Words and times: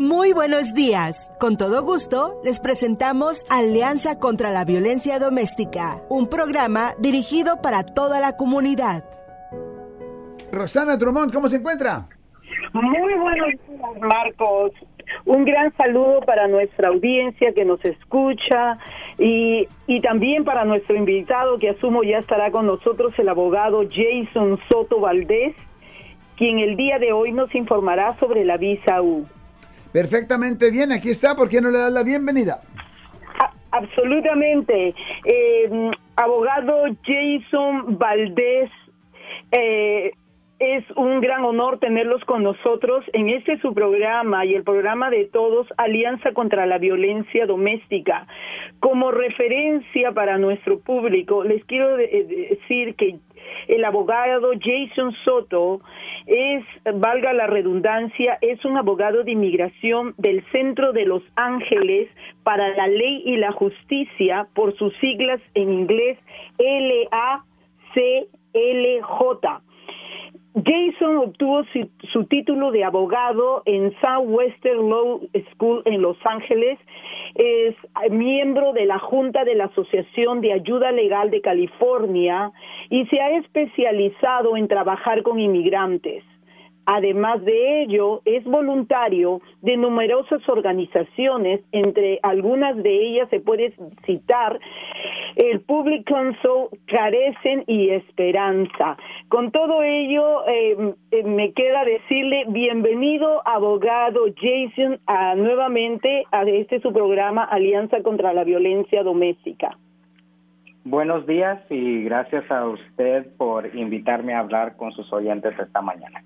Muy 0.00 0.32
buenos 0.32 0.72
días. 0.72 1.30
Con 1.38 1.58
todo 1.58 1.82
gusto, 1.82 2.40
les 2.42 2.58
presentamos 2.58 3.44
Alianza 3.50 4.18
contra 4.18 4.50
la 4.50 4.64
Violencia 4.64 5.18
Doméstica, 5.18 6.00
un 6.08 6.26
programa 6.26 6.94
dirigido 6.98 7.60
para 7.60 7.84
toda 7.84 8.18
la 8.18 8.34
comunidad. 8.34 9.04
Rosana 10.50 10.96
Drummond, 10.96 11.34
¿cómo 11.34 11.50
se 11.50 11.58
encuentra? 11.58 12.08
Muy 12.72 13.12
buenos 13.12 13.50
días, 13.68 14.00
Marcos. 14.00 14.72
Un 15.26 15.44
gran 15.44 15.70
saludo 15.76 16.20
para 16.22 16.48
nuestra 16.48 16.88
audiencia 16.88 17.52
que 17.52 17.66
nos 17.66 17.84
escucha 17.84 18.78
y, 19.18 19.68
y 19.86 20.00
también 20.00 20.44
para 20.44 20.64
nuestro 20.64 20.96
invitado 20.96 21.58
que 21.58 21.68
asumo 21.68 22.04
ya 22.04 22.20
estará 22.20 22.50
con 22.50 22.64
nosotros, 22.64 23.12
el 23.18 23.28
abogado 23.28 23.82
Jason 23.82 24.58
Soto 24.70 24.98
Valdés, 24.98 25.54
quien 26.38 26.58
el 26.58 26.78
día 26.78 26.98
de 26.98 27.12
hoy 27.12 27.32
nos 27.32 27.54
informará 27.54 28.18
sobre 28.18 28.46
la 28.46 28.56
visa 28.56 29.02
U. 29.02 29.26
Perfectamente 29.92 30.70
bien, 30.70 30.92
aquí 30.92 31.10
está, 31.10 31.34
¿por 31.34 31.48
qué 31.48 31.60
no 31.60 31.70
le 31.70 31.78
das 31.78 31.92
la 31.92 32.02
bienvenida? 32.02 32.60
absolutamente. 33.72 34.94
Eh, 35.24 35.90
abogado 36.16 36.84
Jason 37.04 37.98
Valdés, 37.98 38.70
eh, 39.52 40.12
es 40.58 40.84
un 40.94 41.20
gran 41.22 41.42
honor 41.44 41.78
tenerlos 41.78 42.22
con 42.24 42.42
nosotros 42.42 43.02
en 43.14 43.30
este 43.30 43.58
su 43.60 43.72
programa 43.72 44.44
y 44.44 44.54
el 44.54 44.62
programa 44.62 45.08
de 45.08 45.24
todos, 45.24 45.66
Alianza 45.78 46.32
contra 46.32 46.66
la 46.66 46.76
Violencia 46.76 47.46
Doméstica. 47.46 48.26
Como 48.78 49.10
referencia 49.10 50.12
para 50.12 50.36
nuestro 50.36 50.78
público, 50.80 51.44
les 51.44 51.64
quiero 51.64 51.96
decir 51.96 52.94
que 52.96 53.16
el 53.70 53.84
abogado 53.84 54.50
Jason 54.60 55.14
Soto 55.24 55.80
es, 56.26 56.64
valga 56.94 57.32
la 57.32 57.46
redundancia, 57.46 58.36
es 58.40 58.64
un 58.64 58.76
abogado 58.76 59.22
de 59.22 59.32
inmigración 59.32 60.14
del 60.18 60.44
Centro 60.50 60.92
de 60.92 61.06
Los 61.06 61.22
Ángeles 61.36 62.08
para 62.42 62.68
la 62.76 62.88
Ley 62.88 63.22
y 63.24 63.36
la 63.36 63.52
Justicia, 63.52 64.48
por 64.54 64.76
sus 64.76 64.92
siglas 64.98 65.40
en 65.54 65.72
inglés 65.72 66.18
LACLJ. 66.58 67.40
Jason 70.54 71.16
obtuvo 71.18 71.62
su, 72.12 72.24
título 72.24 72.72
de 72.72 72.82
abogado 72.82 73.62
en 73.66 73.94
Southwestern 74.00 74.88
Law 74.88 75.20
School 75.52 75.82
en 75.84 76.02
Los 76.02 76.16
Ángeles. 76.24 76.78
Es 77.34 77.74
miembro 78.10 78.72
de 78.72 78.86
la 78.86 78.98
Junta 78.98 79.44
de 79.44 79.54
la 79.54 79.66
Asociación 79.66 80.40
de 80.40 80.52
Ayuda 80.52 80.92
Legal 80.92 81.30
de 81.30 81.40
California 81.40 82.52
y 82.88 83.06
se 83.06 83.20
ha 83.20 83.30
especializado 83.36 84.56
en 84.56 84.68
trabajar 84.68 85.22
con 85.22 85.38
inmigrantes. 85.38 86.24
Además 86.86 87.44
de 87.44 87.82
ello, 87.82 88.20
es 88.24 88.44
voluntario 88.44 89.40
de 89.62 89.76
numerosas 89.76 90.46
organizaciones, 90.48 91.60
entre 91.72 92.18
algunas 92.22 92.76
de 92.82 93.08
ellas 93.08 93.28
se 93.30 93.40
puede 93.40 93.74
citar 94.06 94.58
el 95.36 95.60
Public 95.60 96.04
Council, 96.08 96.68
Carecen 96.86 97.64
y 97.66 97.90
Esperanza. 97.90 98.96
Con 99.28 99.52
todo 99.52 99.82
ello, 99.82 100.46
eh, 100.48 100.94
me 101.24 101.52
queda 101.52 101.84
decirle 101.84 102.44
bienvenido, 102.48 103.46
abogado 103.46 104.24
Jason, 104.36 104.98
a, 105.06 105.34
nuevamente 105.34 106.24
a 106.32 106.42
este 106.42 106.80
su 106.80 106.92
programa 106.92 107.44
Alianza 107.44 108.02
contra 108.02 108.32
la 108.32 108.44
Violencia 108.44 109.02
Doméstica. 109.02 109.76
Buenos 110.84 111.26
días 111.26 111.60
y 111.68 112.04
gracias 112.04 112.50
a 112.50 112.66
usted 112.66 113.26
por 113.36 113.74
invitarme 113.76 114.34
a 114.34 114.40
hablar 114.40 114.76
con 114.76 114.92
sus 114.92 115.12
oyentes 115.12 115.52
esta 115.58 115.82
mañana. 115.82 116.24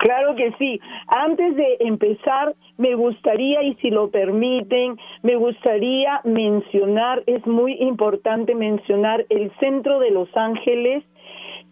Claro 0.00 0.34
que 0.34 0.52
sí. 0.58 0.80
Antes 1.08 1.56
de 1.56 1.76
empezar, 1.80 2.54
me 2.76 2.94
gustaría, 2.94 3.62
y 3.62 3.74
si 3.76 3.90
lo 3.90 4.10
permiten, 4.10 4.98
me 5.22 5.36
gustaría 5.36 6.20
mencionar, 6.24 7.22
es 7.26 7.46
muy 7.46 7.74
importante 7.74 8.54
mencionar 8.54 9.24
el 9.28 9.50
Centro 9.60 9.98
de 10.00 10.10
Los 10.10 10.28
Ángeles 10.36 11.04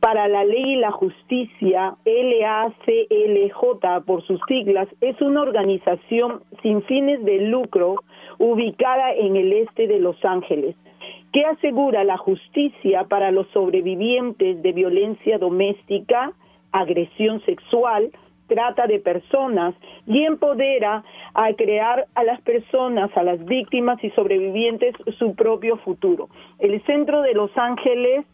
para 0.01 0.27
la 0.27 0.45
Ley 0.45 0.73
y 0.73 0.77
la 0.77 0.91
Justicia, 0.91 1.95
LACLJ 2.05 3.61
por 4.05 4.23
sus 4.27 4.41
siglas, 4.49 4.89
es 5.01 5.21
una 5.21 5.43
organización 5.43 6.43
sin 6.63 6.83
fines 6.83 7.25
de 7.25 7.43
lucro 7.43 8.03
ubicada 8.39 9.13
en 9.13 9.37
el 9.37 9.53
este 9.53 9.87
de 9.87 10.01
Los 10.01 10.17
Ángeles 10.25 10.75
que 11.33 11.45
asegura 11.47 12.05
la 12.05 12.19
justicia 12.19 13.05
para 13.05 13.31
los 13.31 13.49
sobrevivientes 13.49 14.63
de 14.63 14.73
violencia 14.73 15.39
doméstica, 15.39 16.33
agresión 16.73 17.41
sexual, 17.45 18.11
trata 18.49 18.87
de 18.87 18.99
personas 18.99 19.75
y 20.07 20.25
empodera 20.25 21.05
a 21.35 21.53
crear 21.55 22.07
a 22.15 22.25
las 22.25 22.41
personas, 22.43 23.11
a 23.17 23.23
las 23.23 23.45
víctimas 23.45 24.03
y 24.05 24.11
sobrevivientes 24.11 24.95
su 25.19 25.35
propio 25.35 25.77
futuro. 25.79 26.29
El 26.59 26.83
Centro 26.85 27.23
de 27.23 27.35
Los 27.35 27.51
Ángeles 27.57 28.27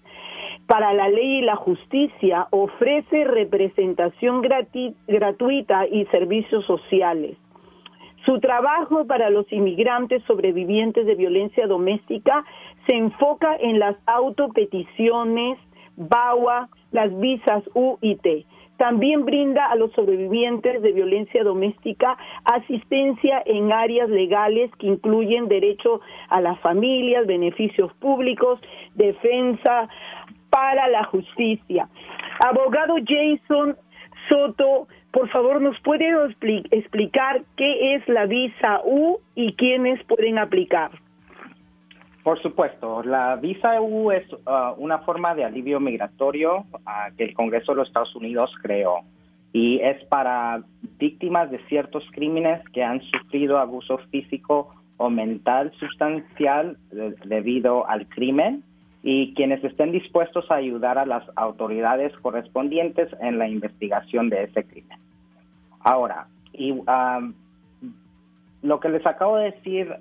para 0.66 0.92
la 0.92 1.08
Ley 1.08 1.38
y 1.38 1.42
la 1.42 1.56
Justicia 1.56 2.46
ofrece 2.50 3.24
representación 3.24 4.42
gratuita 4.42 5.86
y 5.86 6.04
servicios 6.06 6.64
sociales. 6.66 7.36
Su 8.26 8.40
trabajo 8.40 9.06
para 9.06 9.30
los 9.30 9.50
inmigrantes 9.52 10.22
sobrevivientes 10.24 11.06
de 11.06 11.14
violencia 11.14 11.66
doméstica 11.66 12.44
se 12.86 12.94
enfoca 12.94 13.56
en 13.56 13.78
las 13.78 13.96
autopeticiones, 14.06 15.58
BAWA, 15.96 16.68
las 16.92 17.16
visas 17.18 17.62
U 17.74 17.98
y 18.00 18.16
T. 18.16 18.44
También 18.78 19.24
brinda 19.24 19.66
a 19.66 19.74
los 19.74 19.90
sobrevivientes 19.92 20.80
de 20.82 20.92
violencia 20.92 21.42
doméstica 21.42 22.16
asistencia 22.44 23.42
en 23.44 23.72
áreas 23.72 24.08
legales 24.08 24.70
que 24.78 24.86
incluyen 24.86 25.48
derecho 25.48 26.00
a 26.28 26.40
las 26.40 26.58
familias, 26.60 27.26
beneficios 27.26 27.92
públicos, 27.94 28.60
defensa 28.94 29.88
para 30.48 30.86
la 30.88 31.02
justicia. 31.04 31.88
Abogado 32.38 32.94
Jason 33.04 33.76
Soto, 34.28 34.86
por 35.10 35.28
favor, 35.30 35.60
¿nos 35.60 35.78
puede 35.80 36.12
explicar 36.70 37.42
qué 37.56 37.96
es 37.96 38.08
la 38.08 38.26
visa 38.26 38.80
U 38.84 39.18
y 39.34 39.54
quiénes 39.54 40.02
pueden 40.04 40.38
aplicar? 40.38 40.90
Por 42.22 42.40
supuesto, 42.42 43.02
la 43.02 43.36
visa 43.36 43.76
EU 43.76 44.10
es 44.10 44.30
uh, 44.32 44.74
una 44.76 44.98
forma 44.98 45.34
de 45.34 45.44
alivio 45.44 45.80
migratorio 45.80 46.58
uh, 46.58 47.16
que 47.16 47.24
el 47.24 47.34
Congreso 47.34 47.72
de 47.72 47.76
los 47.76 47.88
Estados 47.88 48.14
Unidos 48.14 48.50
creó 48.62 49.02
y 49.52 49.80
es 49.80 50.04
para 50.06 50.62
víctimas 50.98 51.50
de 51.50 51.58
ciertos 51.66 52.04
crímenes 52.12 52.62
que 52.70 52.84
han 52.84 53.00
sufrido 53.02 53.58
abuso 53.58 53.98
físico 54.10 54.74
o 54.98 55.08
mental 55.08 55.72
sustancial 55.78 56.76
debido 57.24 57.88
al 57.88 58.06
crimen 58.08 58.62
y 59.02 59.32
quienes 59.34 59.62
estén 59.64 59.92
dispuestos 59.92 60.50
a 60.50 60.56
ayudar 60.56 60.98
a 60.98 61.06
las 61.06 61.24
autoridades 61.36 62.12
correspondientes 62.18 63.08
en 63.20 63.38
la 63.38 63.48
investigación 63.48 64.28
de 64.28 64.44
ese 64.44 64.64
crimen. 64.64 64.98
Ahora, 65.80 66.26
y, 66.52 66.72
um, 66.72 67.32
lo 68.62 68.80
que 68.80 68.88
les 68.88 69.06
acabo 69.06 69.36
de 69.36 69.52
decir 69.52 69.94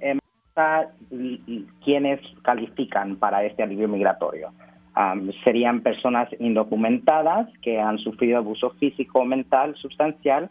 quienes 1.83 2.19
califican 2.41 3.17
para 3.17 3.43
este 3.43 3.63
alivio 3.63 3.87
migratorio. 3.87 4.51
serían 5.43 5.81
personas 5.81 6.27
indocumentadas 6.39 7.47
que 7.61 7.79
han 7.79 7.99
sufrido 7.99 8.37
abuso 8.37 8.71
físico 8.79 9.19
o 9.19 9.25
mental 9.25 9.75
sustancial. 9.75 10.49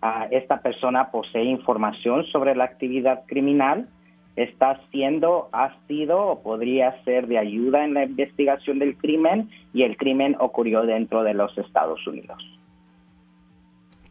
Ah, 0.00 0.28
esta 0.30 0.60
persona 0.60 1.10
posee 1.10 1.42
información 1.42 2.24
sobre 2.26 2.54
la 2.54 2.64
actividad 2.64 3.24
criminal, 3.26 3.88
está 4.36 4.80
siendo, 4.92 5.48
ha 5.52 5.74
sido 5.88 6.24
o 6.24 6.42
podría 6.42 7.02
ser 7.02 7.26
de 7.26 7.38
ayuda 7.38 7.84
en 7.84 7.94
la 7.94 8.04
investigación 8.04 8.78
del 8.78 8.96
crimen 8.96 9.50
y 9.74 9.82
el 9.82 9.96
crimen 9.96 10.36
ocurrió 10.38 10.82
dentro 10.82 11.24
de 11.24 11.34
los 11.34 11.58
Estados 11.58 12.06
Unidos. 12.06 12.38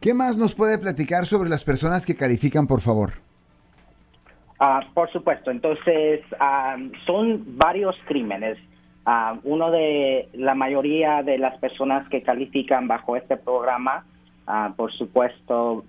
¿Qué 0.00 0.12
más 0.12 0.36
nos 0.36 0.54
puede 0.54 0.76
platicar 0.76 1.24
sobre 1.24 1.48
las 1.48 1.64
personas 1.64 2.04
que 2.04 2.14
califican, 2.14 2.66
por 2.66 2.82
favor? 2.82 3.27
Ah, 4.60 4.80
por 4.92 5.10
supuesto, 5.12 5.50
entonces 5.50 6.20
ah, 6.40 6.76
son 7.06 7.44
varios 7.56 7.96
crímenes. 8.06 8.58
Uh, 9.06 9.38
uno 9.44 9.70
de 9.70 10.28
la 10.34 10.54
mayoría 10.54 11.22
de 11.22 11.38
las 11.38 11.56
personas 11.58 12.06
que 12.10 12.22
califican 12.22 12.88
bajo 12.88 13.16
este 13.16 13.38
programa, 13.38 14.04
por 14.76 14.92
supuesto, 14.92 15.84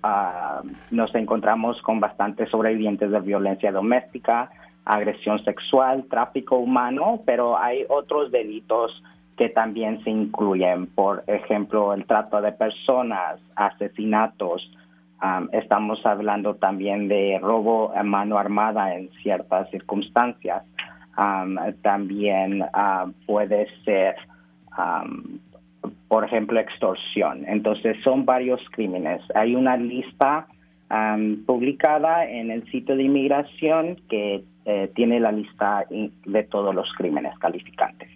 nos 0.90 1.14
encontramos 1.14 1.80
con 1.80 1.98
bastantes 1.98 2.50
sobrevivientes 2.50 3.10
de 3.10 3.20
violencia 3.20 3.72
doméstica, 3.72 4.50
agresión 4.84 5.42
sexual, 5.44 6.04
tráfico 6.10 6.56
humano, 6.56 7.20
pero 7.24 7.58
hay 7.58 7.86
otros 7.88 8.30
delitos 8.30 9.02
que 9.36 9.48
también 9.48 10.04
se 10.04 10.10
incluyen, 10.10 10.86
por 10.86 11.24
ejemplo, 11.26 11.94
el 11.94 12.04
trato 12.04 12.42
de 12.42 12.52
personas, 12.52 13.40
asesinatos, 13.56 14.70
estamos 15.52 16.04
hablando 16.06 16.54
también 16.56 17.08
de 17.08 17.38
robo 17.40 17.92
a 17.94 18.02
mano 18.02 18.38
armada 18.38 18.94
en 18.94 19.10
ciertas 19.22 19.70
circunstancias. 19.70 20.62
también 21.82 22.64
ah, 22.72 23.06
puede 23.26 23.66
ser, 23.84 24.16
por 26.08 26.24
ejemplo, 26.24 26.58
extorsión. 26.58 27.44
Entonces, 27.46 27.96
son 28.02 28.24
varios 28.24 28.60
crímenes. 28.72 29.20
Hay 29.34 29.54
una 29.54 29.76
lista 29.76 30.46
publicada 31.46 32.26
en 32.26 32.50
el 32.50 32.68
sitio 32.70 32.96
de 32.96 33.04
inmigración 33.04 33.96
que 34.08 34.42
eh, 34.64 34.90
tiene 34.94 35.20
la 35.20 35.32
lista 35.32 35.86
de 35.88 36.42
todos 36.44 36.74
los 36.74 36.92
crímenes 36.96 37.38
calificantes. 37.38 38.08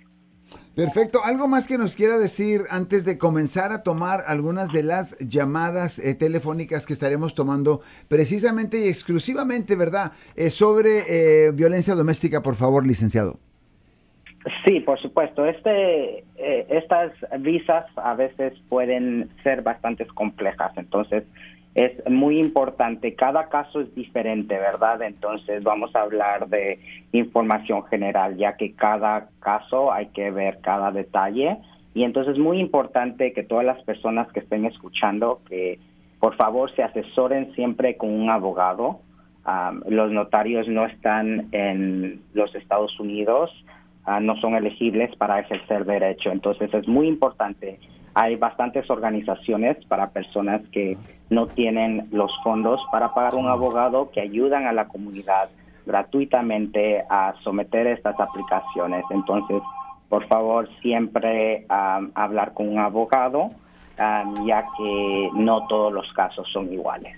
Perfecto. 0.74 1.20
¿Algo 1.24 1.46
más 1.46 1.68
que 1.68 1.78
nos 1.78 1.94
quiera 1.94 2.18
decir 2.18 2.62
antes 2.68 3.04
de 3.04 3.16
comenzar 3.16 3.70
a 3.70 3.84
tomar 3.84 4.24
algunas 4.26 4.72
de 4.72 4.82
las 4.82 5.16
llamadas 5.18 6.00
eh, 6.00 6.14
telefónicas 6.14 6.84
que 6.84 6.92
estaremos 6.92 7.34
tomando 7.34 7.80
precisamente 8.08 8.78
y 8.84 8.88
exclusivamente, 8.88 9.76
¿verdad? 9.76 10.12
Eh, 10.34 10.50
sobre 10.50 11.52
violencia 11.52 11.94
doméstica, 11.94 12.42
por 12.42 12.56
favor, 12.56 12.86
licenciado. 12.86 13.38
Sí, 14.66 14.80
por 14.80 15.00
supuesto. 15.00 15.46
Este, 15.46 16.24
estas 16.36 17.12
visas 17.40 17.86
a 17.96 18.14
veces 18.14 18.52
pueden 18.68 19.30
ser 19.42 19.62
bastante 19.62 20.06
complejas, 20.08 20.72
entonces 20.76 21.24
es 21.74 22.08
muy 22.08 22.38
importante. 22.38 23.14
Cada 23.14 23.48
caso 23.48 23.80
es 23.80 23.94
diferente, 23.94 24.56
¿verdad? 24.56 25.02
Entonces 25.02 25.62
vamos 25.64 25.94
a 25.96 26.02
hablar 26.02 26.48
de 26.48 26.78
información 27.12 27.84
general, 27.86 28.36
ya 28.36 28.56
que 28.56 28.74
cada 28.74 29.28
caso 29.40 29.92
hay 29.92 30.06
que 30.06 30.30
ver 30.30 30.60
cada 30.60 30.92
detalle. 30.92 31.58
Y 31.92 32.04
entonces 32.04 32.34
es 32.34 32.38
muy 32.38 32.58
importante 32.58 33.32
que 33.32 33.42
todas 33.42 33.64
las 33.64 33.82
personas 33.82 34.30
que 34.32 34.40
estén 34.40 34.66
escuchando, 34.66 35.40
que 35.48 35.78
por 36.20 36.36
favor 36.36 36.74
se 36.74 36.82
asesoren 36.82 37.52
siempre 37.54 37.96
con 37.96 38.10
un 38.10 38.30
abogado. 38.30 39.00
los 39.88 40.10
notarios 40.10 40.66
no 40.68 40.86
están 40.86 41.48
en 41.52 42.22
los 42.32 42.54
Estados 42.54 42.98
Unidos, 42.98 43.50
ah, 44.06 44.20
no 44.20 44.36
son 44.36 44.54
elegibles 44.54 45.14
para 45.16 45.40
ejercer 45.40 45.84
derecho. 45.84 46.30
Entonces 46.30 46.72
es 46.72 46.88
muy 46.88 47.08
importante 47.08 47.78
hay 48.14 48.36
bastantes 48.36 48.88
organizaciones 48.90 49.76
para 49.86 50.10
personas 50.10 50.62
que 50.72 50.96
no 51.30 51.46
tienen 51.46 52.08
los 52.12 52.30
fondos 52.42 52.80
para 52.92 53.12
pagar 53.12 53.34
un 53.34 53.48
abogado 53.48 54.10
que 54.10 54.20
ayudan 54.20 54.66
a 54.66 54.72
la 54.72 54.86
comunidad 54.86 55.48
gratuitamente 55.84 57.04
a 57.10 57.34
someter 57.42 57.86
estas 57.86 58.18
aplicaciones. 58.18 59.04
Entonces, 59.10 59.60
por 60.08 60.26
favor, 60.28 60.68
siempre 60.80 61.66
hablar 61.68 62.54
con 62.54 62.68
un 62.68 62.78
abogado, 62.78 63.50
ya 63.96 64.64
que 64.76 65.30
no 65.34 65.66
todos 65.66 65.92
los 65.92 66.12
casos 66.12 66.46
son 66.52 66.72
iguales. 66.72 67.16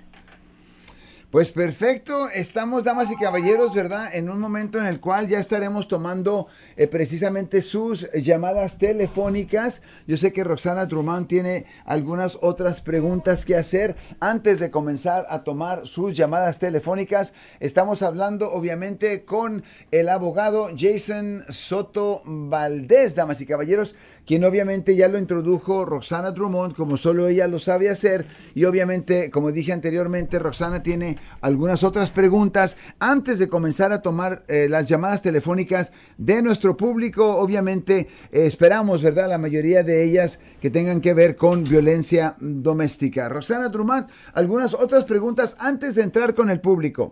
Pues 1.31 1.51
perfecto, 1.51 2.29
estamos, 2.31 2.85
damas 2.85 3.11
y 3.11 3.17
caballeros, 3.17 3.75
¿verdad? 3.75 4.15
En 4.15 4.31
un 4.31 4.39
momento 4.39 4.79
en 4.79 4.87
el 4.87 5.01
cual 5.01 5.27
ya 5.27 5.41
estaremos 5.41 5.89
tomando 5.89 6.47
eh, 6.77 6.87
precisamente 6.87 7.63
sus 7.63 8.09
llamadas 8.13 8.79
telefónicas. 8.79 9.83
Yo 10.07 10.17
sé 10.17 10.33
que 10.33 10.45
Roxana 10.45 10.87
Drummond 10.87 11.27
tiene 11.27 11.67
algunas 11.85 12.39
otras 12.43 12.81
preguntas 12.81 13.45
que 13.45 13.57
hacer. 13.57 13.97
Antes 14.21 14.61
de 14.61 14.71
comenzar 14.71 15.27
a 15.29 15.43
tomar 15.43 15.89
sus 15.89 16.17
llamadas 16.17 16.61
telefónicas, 16.61 17.35
estamos 17.59 18.05
hablando 18.05 18.49
obviamente 18.53 19.25
con 19.25 19.65
el 19.91 20.09
abogado 20.09 20.69
Jason 20.79 21.43
Soto 21.49 22.23
Valdés, 22.25 23.17
damas 23.17 23.41
y 23.41 23.47
caballeros 23.47 23.97
quien 24.27 24.45
obviamente 24.45 24.97
ya 24.97 25.09
lo 25.09 25.19
introdujo 25.19 25.85
Roxana 25.85 26.33
Drummond, 26.33 26.75
como 26.75 26.97
solo 26.97 27.29
ella 27.29 27.47
lo 27.47 27.61
sabe 27.61 27.89
hacer. 27.89 28.27
Y 28.55 28.65
obviamente, 28.65 29.31
como 29.31 29.53
dije 29.53 29.73
anteriormente, 29.73 30.41
Roxana 30.41 30.83
tiene 30.83 31.16
algunas 31.41 31.83
otras 31.83 32.11
preguntas. 32.11 32.77
Antes 32.99 33.39
de 33.39 33.49
comenzar 33.49 33.93
a 33.93 34.03
tomar 34.03 34.45
eh, 34.49 34.67
las 34.69 34.87
llamadas 34.89 35.23
telefónicas 35.23 35.93
de 36.17 36.43
nuestro 36.43 36.77
público, 36.77 37.37
obviamente 37.37 38.09
eh, 38.33 38.47
esperamos, 38.47 39.03
¿verdad? 39.03 39.29
La 39.29 39.39
mayoría 39.39 39.83
de 39.83 40.05
ellas 40.05 40.39
que 40.61 40.71
tengan 40.71 41.01
que 41.01 41.15
ver 41.15 41.37
con 41.37 41.65
violencia 41.65 42.37
doméstica. 42.41 43.29
Roxana 43.29 43.69
Drummond, 43.69 44.09
algunas 44.35 44.75
otras 44.75 45.05
preguntas 45.05 45.57
antes 45.59 45.95
de 45.95 46.03
entrar 46.03 46.35
con 46.35 46.51
el 46.51 46.61
público. 46.61 47.11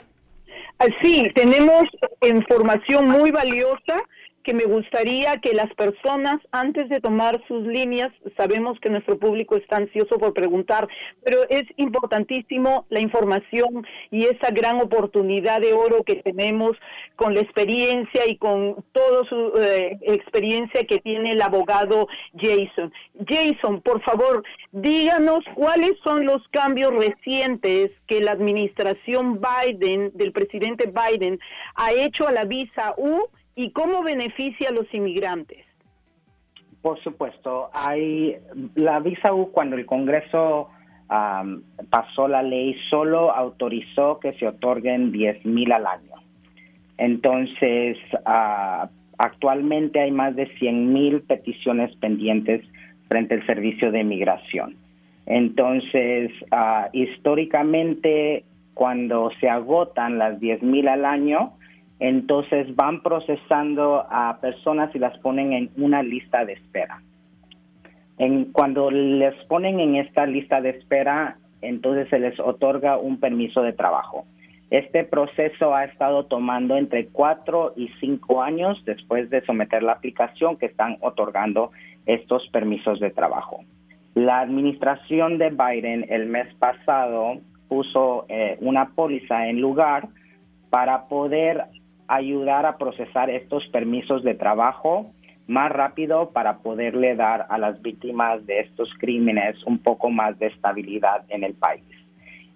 Sí, 1.00 1.30
tenemos 1.34 1.84
información 2.20 3.08
muy 3.08 3.30
valiosa 3.30 4.02
que 4.44 4.54
me 4.54 4.64
gustaría 4.64 5.38
que 5.38 5.54
las 5.54 5.72
personas, 5.74 6.36
antes 6.52 6.88
de 6.90 7.00
tomar 7.00 7.42
sus 7.48 7.66
líneas, 7.66 8.12
sabemos 8.36 8.78
que 8.78 8.90
nuestro 8.90 9.18
público 9.18 9.56
está 9.56 9.76
ansioso 9.76 10.18
por 10.18 10.34
preguntar, 10.34 10.86
pero 11.24 11.38
es 11.48 11.64
importantísimo 11.76 12.86
la 12.90 13.00
información 13.00 13.86
y 14.10 14.26
esa 14.26 14.50
gran 14.50 14.80
oportunidad 14.80 15.60
de 15.60 15.72
oro 15.72 16.04
que 16.04 16.16
tenemos 16.16 16.76
con 17.16 17.34
la 17.34 17.40
experiencia 17.40 18.26
y 18.26 18.36
con 18.36 18.84
toda 18.92 19.24
su 19.28 19.52
eh, 19.58 19.98
experiencia 20.02 20.84
que 20.84 20.98
tiene 21.00 21.30
el 21.30 21.40
abogado 21.40 22.06
Jason. 22.36 22.92
Jason, 23.26 23.80
por 23.80 24.02
favor, 24.02 24.44
díganos 24.72 25.42
cuáles 25.54 25.92
son 26.04 26.26
los 26.26 26.46
cambios 26.48 26.92
recientes 26.94 27.90
que 28.06 28.20
la 28.20 28.32
administración 28.32 29.40
Biden, 29.40 30.12
del 30.14 30.32
presidente 30.32 30.92
Biden, 30.92 31.38
ha 31.76 31.92
hecho 31.92 32.28
a 32.28 32.32
la 32.32 32.44
visa 32.44 32.94
U 32.98 33.26
y 33.56 33.70
cómo 33.70 34.02
beneficia 34.02 34.70
a 34.70 34.72
los 34.72 34.92
inmigrantes? 34.92 35.64
Por 36.82 37.02
supuesto, 37.02 37.70
hay 37.72 38.36
la 38.74 39.00
visa 39.00 39.32
U 39.32 39.50
cuando 39.52 39.76
el 39.76 39.86
Congreso 39.86 40.68
pasó 41.90 42.28
la 42.28 42.42
ley 42.42 42.76
solo 42.90 43.30
autorizó 43.32 44.18
que 44.20 44.32
se 44.34 44.46
otorguen 44.46 45.12
10 45.12 45.44
mil 45.44 45.70
al 45.72 45.86
año. 45.86 46.14
Entonces, 46.98 47.98
ah, 48.24 48.88
actualmente 49.18 50.00
hay 50.00 50.10
más 50.10 50.34
de 50.34 50.46
100 50.58 50.92
mil 50.92 51.22
peticiones 51.22 51.94
pendientes 51.96 52.64
frente 53.08 53.34
al 53.34 53.46
Servicio 53.46 53.92
de 53.92 54.04
Migración. 54.04 54.76
Entonces, 55.26 56.30
ah, 56.50 56.88
históricamente, 56.92 58.44
cuando 58.74 59.30
se 59.40 59.48
agotan 59.48 60.18
las 60.18 60.40
10 60.40 60.62
mil 60.62 60.88
al 60.88 61.04
año, 61.04 61.52
entonces 61.98 62.74
van 62.74 63.02
procesando 63.02 64.06
a 64.10 64.38
personas 64.40 64.94
y 64.94 64.98
las 64.98 65.16
ponen 65.18 65.52
en 65.52 65.70
una 65.76 66.02
lista 66.02 66.44
de 66.44 66.54
espera. 66.54 67.02
Cuando 68.52 68.90
les 68.90 69.34
ponen 69.46 69.80
en 69.80 69.96
esta 69.96 70.26
lista 70.26 70.60
de 70.60 70.70
espera, 70.70 71.36
entonces 71.62 72.08
se 72.10 72.18
les 72.18 72.38
otorga 72.38 72.98
un 72.98 73.18
permiso 73.18 73.62
de 73.62 73.72
trabajo. 73.72 74.26
Este 74.70 75.04
proceso 75.04 75.74
ha 75.74 75.84
estado 75.84 76.24
tomando 76.24 76.76
entre 76.76 77.06
cuatro 77.06 77.74
y 77.76 77.88
cinco 78.00 78.42
años 78.42 78.82
después 78.84 79.30
de 79.30 79.44
someter 79.44 79.82
la 79.82 79.92
aplicación 79.92 80.56
que 80.56 80.66
están 80.66 80.96
otorgando 81.00 81.70
estos 82.06 82.48
permisos 82.48 82.98
de 83.00 83.10
trabajo. 83.10 83.60
La 84.14 84.40
administración 84.40 85.38
de 85.38 85.50
Biden 85.50 86.06
el 86.08 86.26
mes 86.26 86.52
pasado 86.54 87.38
puso 87.68 88.26
eh, 88.28 88.56
una 88.60 88.90
póliza 88.90 89.48
en 89.48 89.60
lugar 89.60 90.08
para 90.70 91.06
poder 91.06 91.64
ayudar 92.08 92.66
a 92.66 92.78
procesar 92.78 93.30
estos 93.30 93.66
permisos 93.68 94.22
de 94.22 94.34
trabajo 94.34 95.12
más 95.46 95.70
rápido 95.70 96.30
para 96.30 96.58
poderle 96.58 97.16
dar 97.16 97.46
a 97.50 97.58
las 97.58 97.80
víctimas 97.82 98.44
de 98.46 98.60
estos 98.60 98.88
crímenes 98.98 99.62
un 99.64 99.78
poco 99.78 100.10
más 100.10 100.38
de 100.38 100.46
estabilidad 100.46 101.24
en 101.28 101.44
el 101.44 101.54
país. 101.54 101.84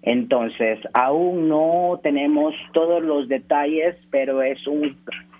Entonces, 0.01 0.79
aún 0.93 1.49
no 1.49 1.99
tenemos 2.01 2.55
todos 2.73 3.03
los 3.03 3.27
detalles, 3.27 3.95
pero 4.09 4.41
es 4.41 4.65
un 4.65 4.97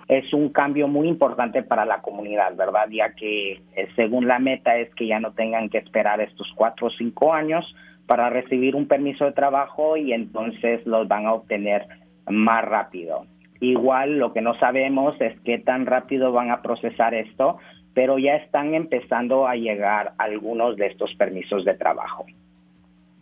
es 0.10 0.34
un 0.34 0.50
cambio 0.50 0.88
muy 0.88 1.08
importante 1.08 1.62
para 1.62 1.86
la 1.86 2.02
comunidad, 2.02 2.56
¿verdad? 2.56 2.90
Ya 2.90 3.14
que 3.14 3.62
eh, 3.76 3.88
según 3.96 4.28
la 4.28 4.40
meta 4.40 4.76
es 4.76 4.94
que 4.96 5.06
ya 5.06 5.20
no 5.20 5.34
tengan 5.34 5.70
que 5.70 5.78
esperar 5.78 6.20
estos 6.20 6.52
cuatro 6.56 6.88
o 6.88 6.90
cinco 6.90 7.32
años 7.32 7.64
para 8.08 8.32
recibir 8.32 8.76
un 8.76 8.88
permiso 8.88 9.26
de 9.26 9.34
trabajo 9.34 9.98
y 9.98 10.14
entonces 10.14 10.84
los 10.88 11.08
van 11.08 11.28
a 11.28 11.34
obtener 11.34 11.86
más 12.28 12.66
rápido. 12.66 13.28
Igual 13.62 14.20
lo 14.20 14.34
que 14.34 14.42
no 14.42 14.58
sabemos 14.60 15.20
es 15.20 15.40
qué 15.42 15.60
tan 15.60 15.86
rápido 15.86 16.32
van 16.32 16.52
a 16.52 16.62
procesar 16.62 17.14
esto, 17.14 17.58
pero 17.94 18.18
ya 18.18 18.36
están 18.36 18.74
empezando 18.74 19.48
a 19.48 19.56
llegar 19.56 20.14
algunos 20.18 20.78
de 20.78 20.88
estos 20.88 21.14
permisos 21.16 21.66
de 21.66 21.74
trabajo. 21.74 22.26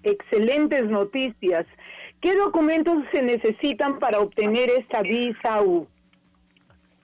Excelentes 0.03 0.85
noticias. 0.89 1.65
¿Qué 2.21 2.35
documentos 2.35 3.03
se 3.11 3.21
necesitan 3.21 3.99
para 3.99 4.19
obtener 4.19 4.69
esta 4.69 5.01
visa 5.01 5.61
U? 5.61 5.87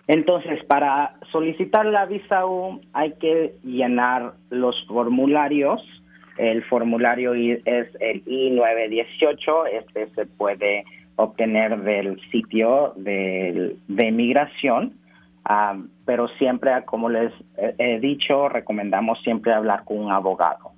Entonces, 0.07 0.63
para 0.65 1.15
solicitar 1.31 1.85
la 1.85 2.05
visa 2.05 2.45
U 2.45 2.81
hay 2.93 3.13
que 3.13 3.55
llenar 3.63 4.33
los 4.49 4.75
formularios. 4.87 5.81
El 6.37 6.63
formulario 6.65 7.33
es 7.33 7.87
el 7.99 8.23
I-918, 8.25 9.67
este 9.71 10.07
se 10.15 10.25
puede 10.25 10.83
obtener 11.15 11.81
del 11.81 12.19
sitio 12.31 12.93
de, 12.95 13.75
de 13.87 14.11
migración, 14.11 14.93
ah, 15.45 15.77
pero 16.05 16.27
siempre, 16.39 16.71
como 16.85 17.09
les 17.09 17.31
he 17.77 17.99
dicho, 17.99 18.49
recomendamos 18.49 19.21
siempre 19.23 19.53
hablar 19.53 19.83
con 19.83 19.99
un 19.99 20.11
abogado. 20.11 20.71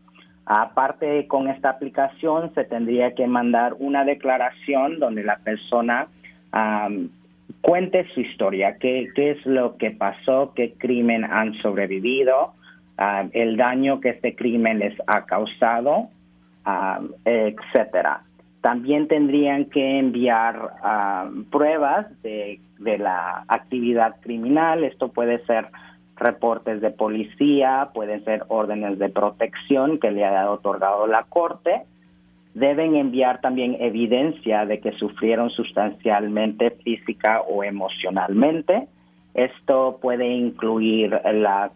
Aparte, 0.45 1.27
con 1.27 1.47
esta 1.49 1.71
aplicación 1.71 2.53
se 2.53 2.65
tendría 2.65 3.15
que 3.15 3.25
mandar 3.25 3.75
una 3.79 4.05
declaración 4.05 4.99
donde 4.99 5.23
la 5.23 5.37
persona 5.37 6.07
ah, 6.51 6.89
cuente 7.61 8.05
su 8.13 8.21
historia, 8.21 8.77
qué, 8.79 9.09
qué 9.15 9.31
es 9.31 9.45
lo 9.45 9.77
que 9.77 9.89
pasó, 9.91 10.53
qué 10.55 10.73
crimen 10.77 11.23
han 11.23 11.55
sobrevivido, 11.61 12.53
ah, 12.97 13.25
el 13.33 13.57
daño 13.57 13.99
que 14.01 14.09
este 14.09 14.35
crimen 14.35 14.79
les 14.79 14.95
ha 15.07 15.25
causado, 15.25 16.09
etcétera. 17.25 18.21
También 18.65 19.07
tendrían 19.07 19.65
que 19.65 19.99
enviar 19.99 20.71
ah, 20.81 21.29
pruebas 21.51 22.07
de, 22.23 22.59
de 22.79 22.97
la 22.97 23.45
actividad 23.47 24.15
criminal. 24.21 24.83
Esto 24.83 25.09
puede 25.09 25.45
ser 25.45 25.67
reportes 26.15 26.81
de 26.81 26.89
policía, 26.89 27.89
pueden 27.93 28.25
ser 28.25 28.43
órdenes 28.47 28.97
de 28.97 29.09
protección 29.09 29.99
que 29.99 30.09
le 30.09 30.25
haya 30.25 30.49
otorgado 30.49 31.05
la 31.05 31.25
corte. 31.25 31.83
Deben 32.55 32.95
enviar 32.95 33.39
también 33.39 33.77
evidencia 33.79 34.65
de 34.65 34.79
que 34.79 34.93
sufrieron 34.93 35.51
sustancialmente 35.51 36.71
física 36.71 37.41
o 37.41 37.63
emocionalmente. 37.63 38.87
Esto 39.35 39.99
puede 40.01 40.27
incluir 40.27 41.11
la, 41.35 41.69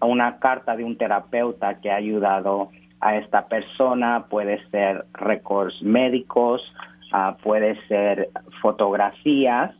una 0.00 0.38
carta 0.38 0.76
de 0.76 0.84
un 0.84 0.96
terapeuta 0.96 1.80
que 1.80 1.90
ha 1.90 1.96
ayudado 1.96 2.70
a 3.00 3.16
esta 3.16 3.46
persona, 3.48 4.26
puede 4.28 4.62
ser 4.70 5.04
récords 5.14 5.82
médicos, 5.82 6.62
uh, 7.12 7.34
puede 7.42 7.76
ser 7.86 8.28
fotografías. 8.60 9.70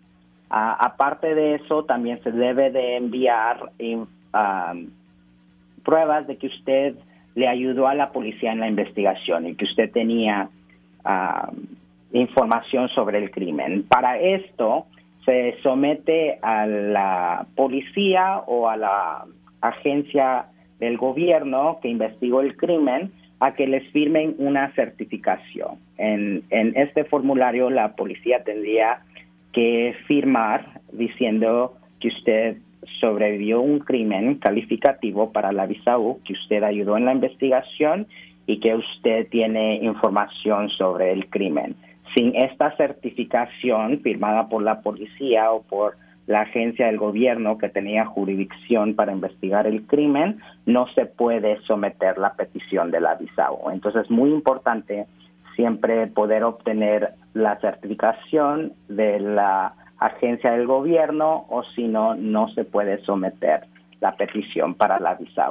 Uh, 0.51 0.75
aparte 0.79 1.35
de 1.35 1.57
eso, 1.57 1.85
también 1.85 2.23
se 2.23 2.33
debe 2.33 2.71
de 2.71 2.97
enviar 2.97 3.71
uh, 3.79 4.87
pruebas 5.85 6.27
de 6.27 6.37
que 6.37 6.47
usted 6.47 6.95
le 7.35 7.47
ayudó 7.47 7.87
a 7.89 7.95
la 7.95 8.11
policía 8.11 8.53
en 8.53 8.61
la 8.61 8.69
investigación 8.69 9.47
y 9.47 9.55
que 9.55 9.65
usted 9.65 9.91
tenía 9.93 10.51
información 12.13 12.89
sobre 12.91 13.19
el 13.19 13.31
crimen. 13.31 13.85
Para 13.85 14.19
esto, 14.19 14.87
se 15.25 15.57
somete 15.63 16.39
a 16.43 16.67
la 16.67 17.47
policía 17.55 18.43
o 18.47 18.69
a 18.69 18.77
la 18.77 19.25
agencia 19.63 20.47
del 20.81 20.97
gobierno 20.97 21.79
que 21.81 21.89
investigó 21.89 22.41
el 22.41 22.57
crimen 22.57 23.13
a 23.39 23.55
que 23.55 23.67
les 23.67 23.87
firmen 23.93 24.35
una 24.39 24.73
certificación. 24.75 25.79
En, 25.97 26.45
este 26.51 27.05
formulario 27.05 27.71
la 27.71 27.95
policía 27.97 28.45
tendría 28.45 29.03
que 29.53 29.95
firmar 30.07 30.81
diciendo 30.93 31.75
que 32.01 32.09
usted 32.09 32.57
sobrevivió 33.01 33.61
un 33.61 33.81
crimen 33.81 34.37
calificativo 34.37 35.33
para 35.33 35.53
la 35.53 35.67
visa 35.67 35.99
U, 35.99 36.21
que 36.25 36.35
usted 36.35 36.63
ayudó 36.63 36.97
en 36.97 37.07
la 37.07 37.13
investigación 37.13 38.07
y 38.47 38.61
que 38.61 38.75
usted 38.75 39.29
tiene 39.29 39.77
información 39.77 40.69
sobre 40.71 41.13
el 41.13 41.29
crimen. 41.29 41.77
Sin 42.15 42.35
esta 42.37 42.77
certificación 42.77 44.01
firmada 44.01 44.49
por 44.49 44.63
la 44.63 44.81
policía 44.81 45.51
o 45.53 45.63
por 45.63 45.97
la 46.31 46.43
agencia 46.43 46.87
del 46.87 46.97
gobierno 46.97 47.59
que 47.59 47.69
tenía 47.69 48.07
jurisdicción 48.07 48.95
para 48.95 49.11
investigar 49.11 49.67
el 49.67 49.85
crimen, 49.89 50.39
no 50.65 50.87
se 50.95 51.05
puede 51.05 51.61
someter 51.63 52.19
la 52.19 52.35
petición 52.35 52.93
de 52.93 53.01
la. 53.01 53.19
Entonces 53.73 54.05
es 54.05 54.11
muy 54.13 54.31
importante 54.31 55.07
siempre 55.57 56.07
poder 56.07 56.45
obtener 56.45 57.15
la 57.35 57.59
certificación 57.59 58.75
de 58.87 59.19
la 59.19 59.75
agencia 59.99 60.53
del 60.53 60.69
gobierno 60.69 61.47
o 61.49 61.65
si 61.75 61.89
no, 61.89 62.15
no 62.15 62.47
se 62.51 62.65
puede 62.65 63.03
someter 63.03 63.63
la 64.01 64.15
petición 64.15 64.75
para 64.75 65.01
la 65.01 65.17
visa. 65.17 65.51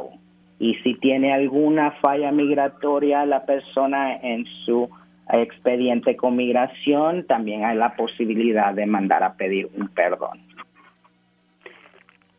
Y 0.60 0.76
si 0.76 0.94
tiene 0.96 1.34
alguna 1.34 1.92
falla 2.02 2.32
migratoria 2.32 3.26
la 3.26 3.46
persona 3.46 4.16
en 4.16 4.46
su 4.66 4.90
expediente 5.30 6.16
con 6.16 6.38
migración, 6.38 7.28
también 7.28 7.66
hay 7.66 7.76
la 7.76 7.98
posibilidad 7.98 8.74
de 8.74 8.86
mandar 8.86 9.24
a 9.24 9.34
pedir 9.34 9.70
un 9.76 9.90
perdón 9.90 10.49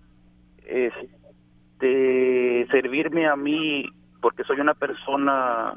este, 0.65 2.67
servirme 2.69 3.27
a 3.27 3.35
mí 3.35 3.85
porque 4.21 4.43
soy 4.43 4.59
una 4.59 4.73
persona 4.73 5.73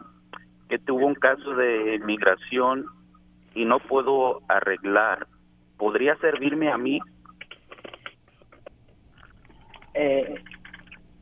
que 0.69 0.79
tuvo 0.79 1.07
un 1.07 1.15
caso 1.15 1.55
de 1.55 2.01
migración 2.05 2.87
y 3.55 3.65
no 3.65 3.79
puedo 3.79 4.43
arreglar. 4.49 5.27
¿Podría 5.79 6.17
servirme 6.17 6.71
a 6.71 6.79
mí? 6.79 7.01
Eh, 9.95 10.43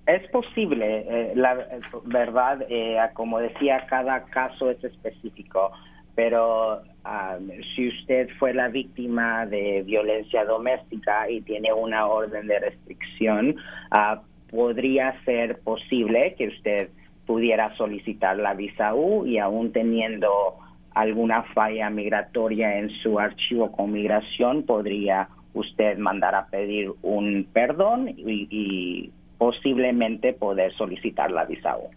es 0.06 0.28
posible, 0.30 1.04
eh, 1.08 1.32
la 1.34 1.66
verdad, 2.04 2.64
eh, 2.68 2.98
como 3.14 3.38
decía, 3.38 3.86
cada 3.88 4.24
caso 4.24 4.70
es 4.70 4.82
específico, 4.84 5.72
pero 6.14 6.82
um, 7.04 7.48
si 7.74 7.88
usted 7.88 8.28
fue 8.38 8.52
la 8.54 8.68
víctima 8.68 9.46
de 9.46 9.82
violencia 9.82 10.44
doméstica 10.44 11.28
y 11.28 11.40
tiene 11.40 11.72
una 11.72 12.06
orden 12.06 12.46
de 12.46 12.60
restricción, 12.60 13.56
uh, 13.92 14.20
podría 14.50 15.18
ser 15.24 15.58
posible 15.60 16.34
que 16.36 16.48
usted 16.48 16.90
pudiera 17.26 17.74
solicitar 17.76 18.36
la 18.36 18.54
visa 18.54 18.94
U 18.94 19.26
y 19.26 19.38
aún 19.38 19.72
teniendo 19.72 20.58
alguna 20.94 21.42
falla 21.54 21.90
migratoria 21.90 22.78
en 22.78 22.90
su 23.02 23.18
archivo 23.18 23.72
con 23.72 23.92
migración, 23.92 24.64
podría 24.64 25.28
usted 25.54 25.98
mandar 25.98 26.34
a 26.34 26.46
pedir 26.46 26.92
un 27.02 27.48
perdón 27.52 28.08
y, 28.16 28.46
y 28.50 29.12
posiblemente 29.38 30.32
poder 30.32 30.72
solicitar 30.74 31.30
la 31.30 31.44
visa 31.44 31.76
U. 31.76 31.90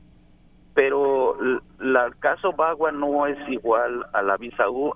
Pero 0.74 1.38
el 1.39 2.15
caso 2.20 2.53
Bagua 2.53 2.91
no 2.91 3.25
es 3.25 3.38
igual 3.50 4.06
a 4.13 4.22
la 4.22 4.38
visa 4.38 4.70
U. 4.70 4.94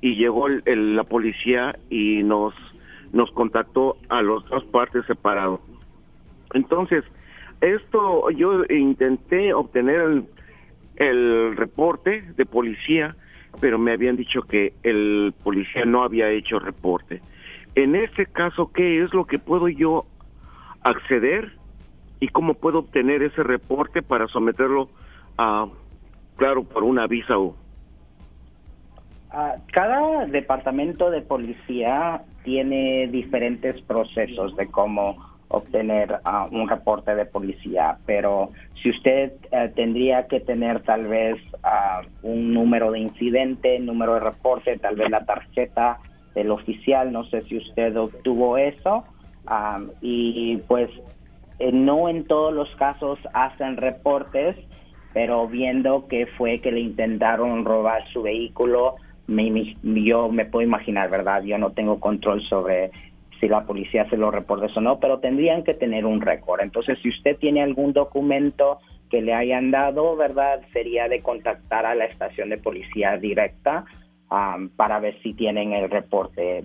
y 0.00 0.16
llegó 0.16 0.48
la 0.48 1.04
policía 1.04 1.78
y 1.90 2.22
nos 2.22 2.54
nos 3.12 3.30
contactó 3.32 3.96
a 4.08 4.22
los 4.22 4.48
dos 4.48 4.64
partes 4.64 5.04
separados. 5.06 5.60
Entonces, 6.54 7.04
esto 7.60 8.30
yo 8.30 8.64
intenté 8.68 9.52
obtener 9.54 10.00
el, 10.00 10.24
el 10.96 11.56
reporte 11.56 12.22
de 12.36 12.46
policía, 12.46 13.16
pero 13.60 13.78
me 13.78 13.92
habían 13.92 14.16
dicho 14.16 14.42
que 14.42 14.74
el 14.82 15.34
policía 15.42 15.84
no 15.84 16.02
había 16.02 16.30
hecho 16.30 16.58
reporte. 16.58 17.20
En 17.74 17.94
este 17.94 18.26
caso, 18.26 18.70
¿qué 18.72 19.02
es 19.02 19.12
lo 19.12 19.26
que 19.26 19.38
puedo 19.38 19.68
yo 19.68 20.06
acceder 20.82 21.52
y 22.20 22.28
cómo 22.28 22.54
puedo 22.54 22.80
obtener 22.80 23.22
ese 23.22 23.42
reporte 23.42 24.02
para 24.02 24.26
someterlo 24.28 24.88
a, 25.36 25.66
claro, 26.36 26.64
por 26.64 26.84
una 26.84 27.06
visa 27.06 27.38
o 27.38 27.56
Ah, 29.38 29.56
cada 29.70 30.24
departamento 30.24 31.10
de 31.10 31.20
policía 31.20 32.22
tiene 32.46 33.08
diferentes 33.08 33.82
procesos 33.82 34.54
de 34.56 34.68
cómo 34.68 35.16
obtener 35.48 36.20
ah, 36.24 36.48
un 36.50 36.68
reporte 36.68 37.14
de 37.16 37.26
policía, 37.26 37.98
pero 38.06 38.52
si 38.80 38.90
usted 38.90 39.32
eh, 39.50 39.72
tendría 39.74 40.28
que 40.28 40.38
tener 40.38 40.82
tal 40.82 41.08
vez 41.08 41.36
ah, 41.64 42.02
un 42.22 42.54
número 42.54 42.92
de 42.92 43.00
incidente, 43.00 43.80
número 43.80 44.14
de 44.14 44.20
reporte, 44.20 44.78
tal 44.78 44.94
vez 44.94 45.10
la 45.10 45.24
tarjeta 45.24 45.98
del 46.36 46.52
oficial, 46.52 47.12
no 47.12 47.24
sé 47.24 47.42
si 47.48 47.58
usted 47.58 47.96
obtuvo 47.96 48.58
eso, 48.58 49.04
y 50.00 50.56
pues 50.68 50.90
eh, 51.58 51.72
no 51.72 52.08
en 52.08 52.26
todos 52.26 52.52
los 52.52 52.68
casos 52.76 53.18
hacen 53.32 53.76
reportes, 53.76 54.56
pero 55.14 55.48
viendo 55.48 56.06
que 56.06 56.26
fue 56.26 56.60
que 56.60 56.70
le 56.70 56.80
intentaron 56.80 57.64
robar 57.64 58.04
su 58.12 58.22
vehículo, 58.22 58.96
me, 59.26 59.76
yo 59.82 60.28
me 60.28 60.44
puedo 60.44 60.66
imaginar, 60.66 61.10
¿verdad? 61.10 61.42
Yo 61.42 61.58
no 61.58 61.72
tengo 61.72 62.00
control 62.00 62.42
sobre 62.48 62.90
si 63.40 63.48
la 63.48 63.64
policía 63.64 64.08
se 64.08 64.16
lo 64.16 64.30
reporta 64.30 64.66
o 64.74 64.80
no, 64.80 64.98
pero 64.98 65.18
tendrían 65.18 65.62
que 65.62 65.74
tener 65.74 66.06
un 66.06 66.20
récord. 66.20 66.60
Entonces, 66.60 66.98
si 67.02 67.10
usted 67.10 67.36
tiene 67.36 67.62
algún 67.62 67.92
documento 67.92 68.78
que 69.10 69.20
le 69.20 69.34
hayan 69.34 69.70
dado, 69.70 70.16
¿verdad? 70.16 70.62
Sería 70.72 71.08
de 71.08 71.20
contactar 71.20 71.86
a 71.86 71.94
la 71.94 72.06
estación 72.06 72.48
de 72.48 72.58
policía 72.58 73.16
directa 73.18 73.84
para 74.76 74.98
ver 74.98 75.20
si 75.22 75.34
tienen 75.34 75.72
el 75.72 75.90
reporte. 75.90 76.64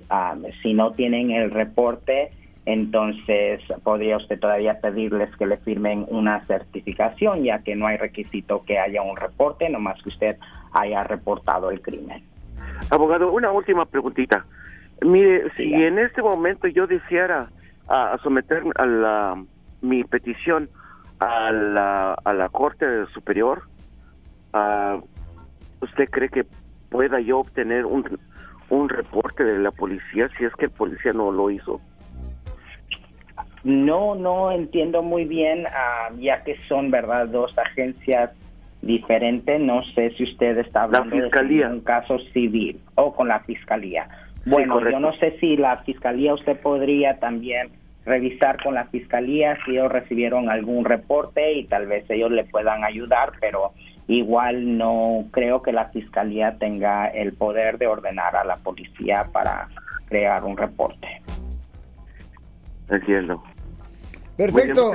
Si 0.64 0.74
no 0.74 0.94
tienen 0.94 1.32
el 1.32 1.52
reporte, 1.52 2.32
entonces 2.66 3.62
podría 3.84 4.18
usted 4.18 4.40
todavía 4.40 4.80
pedirles 4.80 5.36
que 5.36 5.46
le 5.46 5.58
firmen 5.58 6.06
una 6.10 6.46
certificación, 6.46 7.44
ya 7.44 7.60
que 7.60 7.76
no 7.76 7.86
hay 7.86 7.98
requisito 7.98 8.64
que 8.64 8.80
haya 8.80 9.02
un 9.02 9.18
reporte, 9.18 9.70
nomás 9.70 10.02
que 10.02 10.10
usted 10.10 10.38
haya 10.72 11.04
reportado 11.04 11.70
el 11.70 11.82
crimen. 11.82 12.24
Abogado, 12.90 13.32
una 13.32 13.52
última 13.52 13.86
preguntita. 13.86 14.46
Mire, 15.02 15.52
si 15.56 15.74
en 15.74 16.00
este 16.00 16.22
momento 16.22 16.68
yo 16.68 16.88
deseara 16.88 17.50
a, 17.88 18.18
someter 18.24 18.64
a 18.76 18.86
la, 18.86 19.44
mi 19.82 20.04
petición 20.04 20.70
a 21.20 21.52
la, 21.52 22.14
a 22.14 22.34
la 22.34 22.50
Corte 22.50 22.86
Superior, 23.14 23.64
¿usted 25.82 26.10
cree 26.10 26.30
que 26.30 26.46
pueda 26.90 27.20
yo 27.20 27.40
obtener 27.40 27.86
un, 27.86 28.20
un 28.70 28.90
reporte 28.90 29.44
de 29.44 29.60
la 29.60 29.72
policía 29.72 30.30
si 30.38 30.46
es 30.46 30.54
que 30.56 30.66
el 30.66 30.72
policía 30.72 31.14
no 31.14 31.32
lo 31.32 31.50
hizo? 31.50 31.80
No, 33.64 34.16
no 34.16 34.52
entiendo 34.52 35.04
muy 35.04 35.26
bien, 35.26 35.66
ah, 35.68 36.10
ya 36.18 36.44
que 36.44 36.58
son, 36.68 36.90
¿verdad?, 36.90 37.28
dos 37.28 37.56
agencias 37.58 38.32
diferente. 38.82 39.60
No 39.60 39.84
sé 39.96 40.12
si 40.12 40.24
usted 40.24 40.58
está 40.58 40.84
hablando 40.84 41.16
de 41.16 41.66
un 41.66 41.82
caso 41.82 42.20
civil 42.34 42.80
o 42.96 43.14
con 43.14 43.28
la 43.28 43.40
fiscalía. 43.42 44.08
Bueno, 44.46 44.80
yo 44.90 45.00
no 45.00 45.14
sé 45.14 45.38
si 45.40 45.56
la 45.56 45.78
fiscalía 45.78 46.34
usted 46.34 46.60
podría 46.60 47.20
también 47.20 47.70
revisar 48.06 48.62
con 48.64 48.74
la 48.74 48.86
fiscalía 48.86 49.58
si 49.64 49.72
ellos 49.72 49.92
recibieron 49.92 50.50
algún 50.50 50.86
reporte 50.86 51.54
y 51.54 51.66
tal 51.66 51.86
vez 51.86 52.10
ellos 52.10 52.32
le 52.32 52.46
puedan 52.46 52.84
ayudar, 52.84 53.34
pero 53.40 53.74
igual 54.08 54.78
no 54.78 55.26
creo 55.32 55.62
que 55.62 55.72
la 55.72 55.90
fiscalía 55.90 56.58
tenga 56.58 57.08
el 57.08 57.34
poder 57.34 57.78
de 57.78 57.88
ordenar 57.88 58.36
a 58.36 58.44
la 58.44 58.58
policía 58.58 59.24
para 59.32 59.68
crear 60.08 60.44
un 60.44 60.58
reporte. 60.58 61.22
Entiendo. 62.90 63.42
Perfecto. 64.42 64.94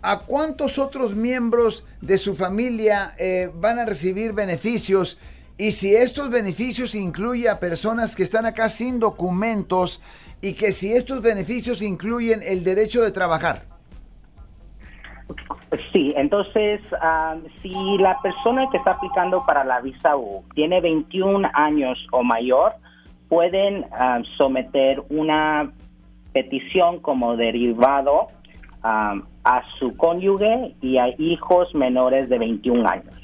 ¿a 0.00 0.20
cuántos 0.20 0.78
otros 0.78 1.14
miembros 1.14 1.84
de 2.00 2.16
su 2.16 2.34
familia 2.34 3.14
van 3.54 3.78
a 3.78 3.84
recibir 3.84 4.32
beneficios? 4.32 5.18
Y 5.56 5.70
si 5.70 5.94
estos 5.94 6.30
beneficios 6.30 6.94
incluyen 6.94 7.52
a 7.52 7.60
personas 7.60 8.16
que 8.16 8.24
están 8.24 8.44
acá 8.44 8.68
sin 8.68 8.98
documentos 8.98 10.02
y 10.40 10.54
que 10.54 10.72
si 10.72 10.92
estos 10.92 11.22
beneficios 11.22 11.80
incluyen 11.80 12.40
el 12.42 12.64
derecho 12.64 13.02
de 13.02 13.12
trabajar. 13.12 13.62
Sí, 15.92 16.12
entonces, 16.16 16.80
si 17.62 17.72
la 17.98 18.18
persona 18.20 18.66
que 18.70 18.78
está 18.78 18.92
aplicando 18.92 19.44
para 19.46 19.64
la 19.64 19.80
visa 19.80 20.16
U 20.16 20.44
tiene 20.54 20.80
21 20.80 21.48
años 21.54 21.98
o 22.10 22.22
mayor, 22.22 22.72
pueden 23.28 23.86
someter 24.36 25.02
una 25.08 25.72
petición 26.32 27.00
como 27.00 27.36
derivado 27.36 28.28
a 28.82 29.62
su 29.78 29.96
cónyuge 29.96 30.74
y 30.82 30.98
a 30.98 31.08
hijos 31.18 31.74
menores 31.74 32.28
de 32.28 32.38
21 32.38 32.88
años. 32.88 33.23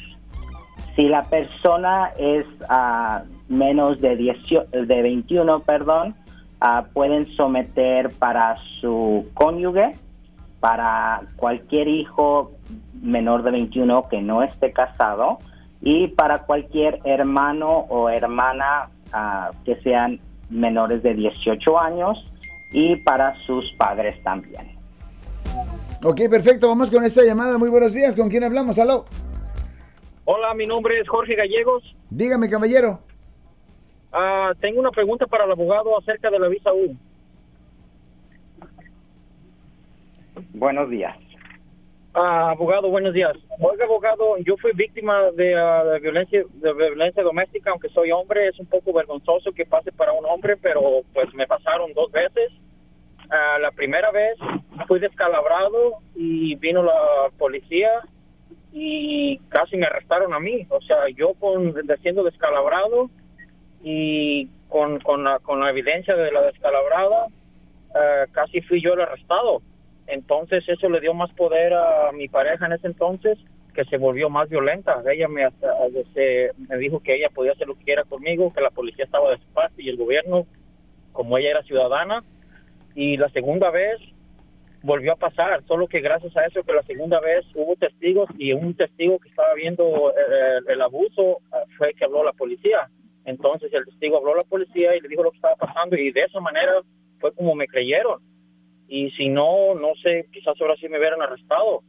Si 0.97 1.09
la 1.09 1.23
persona 1.25 2.13
es 2.19 2.45
uh, 2.69 3.25
menos 3.49 4.01
de, 4.01 4.17
18, 4.17 4.69
de 4.87 5.03
21, 5.03 5.61
perdón, 5.61 6.15
uh, 6.63 6.85
pueden 6.93 7.27
someter 7.37 8.11
para 8.11 8.57
su 8.81 9.27
cónyuge, 9.35 9.95
para 10.61 11.23
cualquier 11.37 11.89
hijo 11.89 12.53
menor 13.03 13.43
de 13.43 13.51
21 13.53 14.09
que 14.09 14.21
no 14.21 14.43
esté 14.43 14.73
casado 14.73 15.39
y 15.81 16.09
para 16.09 16.41
cualquier 16.41 17.01
hermano 17.05 17.87
o 17.89 18.11
hermana 18.11 18.91
uh, 19.15 19.55
que 19.65 19.77
sean 19.83 20.21
menores 20.51 21.03
de 21.03 21.15
18 21.15 21.81
años 21.81 22.19
y 22.73 22.97
para 22.97 23.35
sus 23.47 23.73
padres 23.73 24.23
también. 24.23 24.79
Ok, 26.03 26.23
perfecto. 26.31 26.69
Vamos 26.69 26.91
con 26.91 27.05
esta 27.05 27.23
llamada. 27.23 27.59
Muy 27.59 27.69
buenos 27.69 27.93
días. 27.93 28.15
¿Con 28.17 28.29
quién 28.29 28.45
hablamos? 28.45 28.79
Aló. 28.79 29.05
Hola, 30.33 30.55
mi 30.55 30.65
nombre 30.65 30.97
es 31.01 31.09
Jorge 31.09 31.35
Gallegos. 31.35 31.83
Dígame, 32.09 32.49
caballero. 32.49 33.01
Ah, 34.13 34.53
tengo 34.61 34.79
una 34.79 34.93
pregunta 34.93 35.27
para 35.27 35.45
el 35.45 35.51
abogado 35.51 35.99
acerca 35.99 36.31
de 36.31 36.39
la 36.39 36.47
visa 36.47 36.73
U. 36.73 36.97
Buenos 40.55 40.89
días. 40.89 41.17
Ah, 42.15 42.51
abogado, 42.53 42.91
buenos 42.91 43.13
días. 43.13 43.33
Oiga, 43.59 43.87
abogado, 43.87 44.37
yo 44.47 44.57
fui 44.59 44.71
víctima 44.73 45.33
de, 45.33 45.57
ah, 45.57 45.99
violencia 46.01 46.45
de 46.49 46.73
violencia 46.75 47.25
doméstica, 47.25 47.73
aunque 47.73 47.89
soy 47.89 48.13
hombre, 48.13 48.47
es 48.47 48.61
un 48.61 48.67
poco 48.67 48.93
vergonzoso 48.93 49.51
que 49.51 49.67
pase 49.67 49.91
para 49.91 50.13
un 50.13 50.25
hombre, 50.27 50.57
pero 50.57 51.03
pues 51.13 51.35
me 51.35 51.49
pasaron 51.49 51.93
dos 51.93 52.13
veces. 52.13 52.53
la 53.61 53.73
primera 53.73 54.13
vez 54.13 54.39
fui 54.87 55.01
descalabrado 55.01 55.99
y 56.15 56.55
vino 56.55 56.85
la 56.85 57.31
policía 57.37 57.91
y 58.73 59.39
casi 59.49 59.77
me 59.77 59.87
arrestaron 59.87 60.33
a 60.33 60.41
mí. 60.41 60.67
O 60.69 60.81
sea, 60.81 61.09
yo 61.15 61.35
con 61.35 61.75
siendo 62.03 62.23
descalabrado 62.25 63.11
y 63.83 64.49
con, 64.69 65.01
con, 65.01 65.25
la, 65.25 65.39
con 65.41 65.61
la 65.61 65.71
evidencia 65.71 66.15
de 66.15 66.31
la 66.31 66.43
descalabrada, 66.43 67.27
eh, 67.95 68.27
casi 68.33 68.61
fui 68.63 68.83
yo 68.83 68.95
el 68.95 69.01
arrestado. 69.01 69.63
Entonces 70.07 70.65
eso 70.69 70.89
le 70.89 71.01
dio 71.01 71.15
más 71.15 71.33
poder 71.33 71.73
a 71.73 72.11
mi 72.13 72.29
pareja 72.29 72.67
en 72.67 72.73
ese 72.73 72.89
entonces, 72.89 73.39
que 73.75 73.85
se 73.85 73.97
volvió 73.97 74.29
más 74.29 74.49
violenta. 74.49 75.03
Ella 75.11 75.29
me, 75.29 75.47
este, 75.47 76.51
me 76.69 76.77
dijo 76.79 77.01
que 77.01 77.17
ella 77.17 77.29
podía 77.33 77.53
hacer 77.53 77.69
lo 77.69 77.77
que 77.77 77.85
quiera 77.85 78.05
conmigo, 78.05 78.53
que 78.53 78.61
la 78.61 78.71
policía 78.71 79.05
estaba 79.05 79.31
de 79.31 79.39
su 79.39 79.47
parte 79.53 79.83
y 79.83 79.89
el 79.89 79.97
gobierno, 79.97 80.47
como 81.13 81.39
ella 81.39 81.51
era 81.51 81.63
ciudadana. 81.63 82.25
Y 82.95 83.17
la 83.17 83.29
segunda 83.29 83.71
vez 83.71 84.01
volvió 84.83 85.13
a 85.13 85.17
pasar, 85.17 85.63
solo 85.67 85.87
que 85.87 86.01
gracias 86.01 86.37
a 86.37 86.47
eso 86.47 86.63
que 86.63 86.73
la 86.73 86.83
segunda 86.83 87.21
vez 87.21 87.45
hubo 87.55 87.77
testigos 87.77 88.29
y 88.39 88.53
un 88.53 88.75
testigo 88.75 89.19
que 89.19 89.29
estaba 89.29 89.55
viendo 89.55 90.13
el, 90.15 90.65
el 90.69 90.81
abuso 90.81 91.39
ah, 91.53 91.65
fue 91.77 91.93
que 91.95 92.05
habló 92.05 92.25
la 92.25 92.33
policía. 92.33 92.89
Entonces 93.25 93.73
el 93.73 93.85
testigo 93.85 94.17
habló 94.17 94.33
a 94.33 94.39
la 94.39 94.49
policía 94.49 94.97
y 94.97 95.01
le 95.01 95.09
dijo 95.09 95.23
lo 95.23 95.31
que 95.31 95.37
estaba 95.37 95.57
pasando 95.57 95.97
y 95.97 96.11
de 96.13 96.23
esa 96.23 96.41
manera 96.41 96.73
fue 97.19 97.33
como 97.33 97.55
me 97.55 97.67
creyeron. 97.67 98.21
Y 98.89 99.11
si 99.13 99.29
no, 99.29 99.75
no 99.75 99.93
sé, 100.03 100.27
quizás 100.33 100.61
ahora 100.61 100.75
sí 100.77 100.89
me 100.89 100.99
hubieran 100.99 101.23
arrestado. 101.23 101.83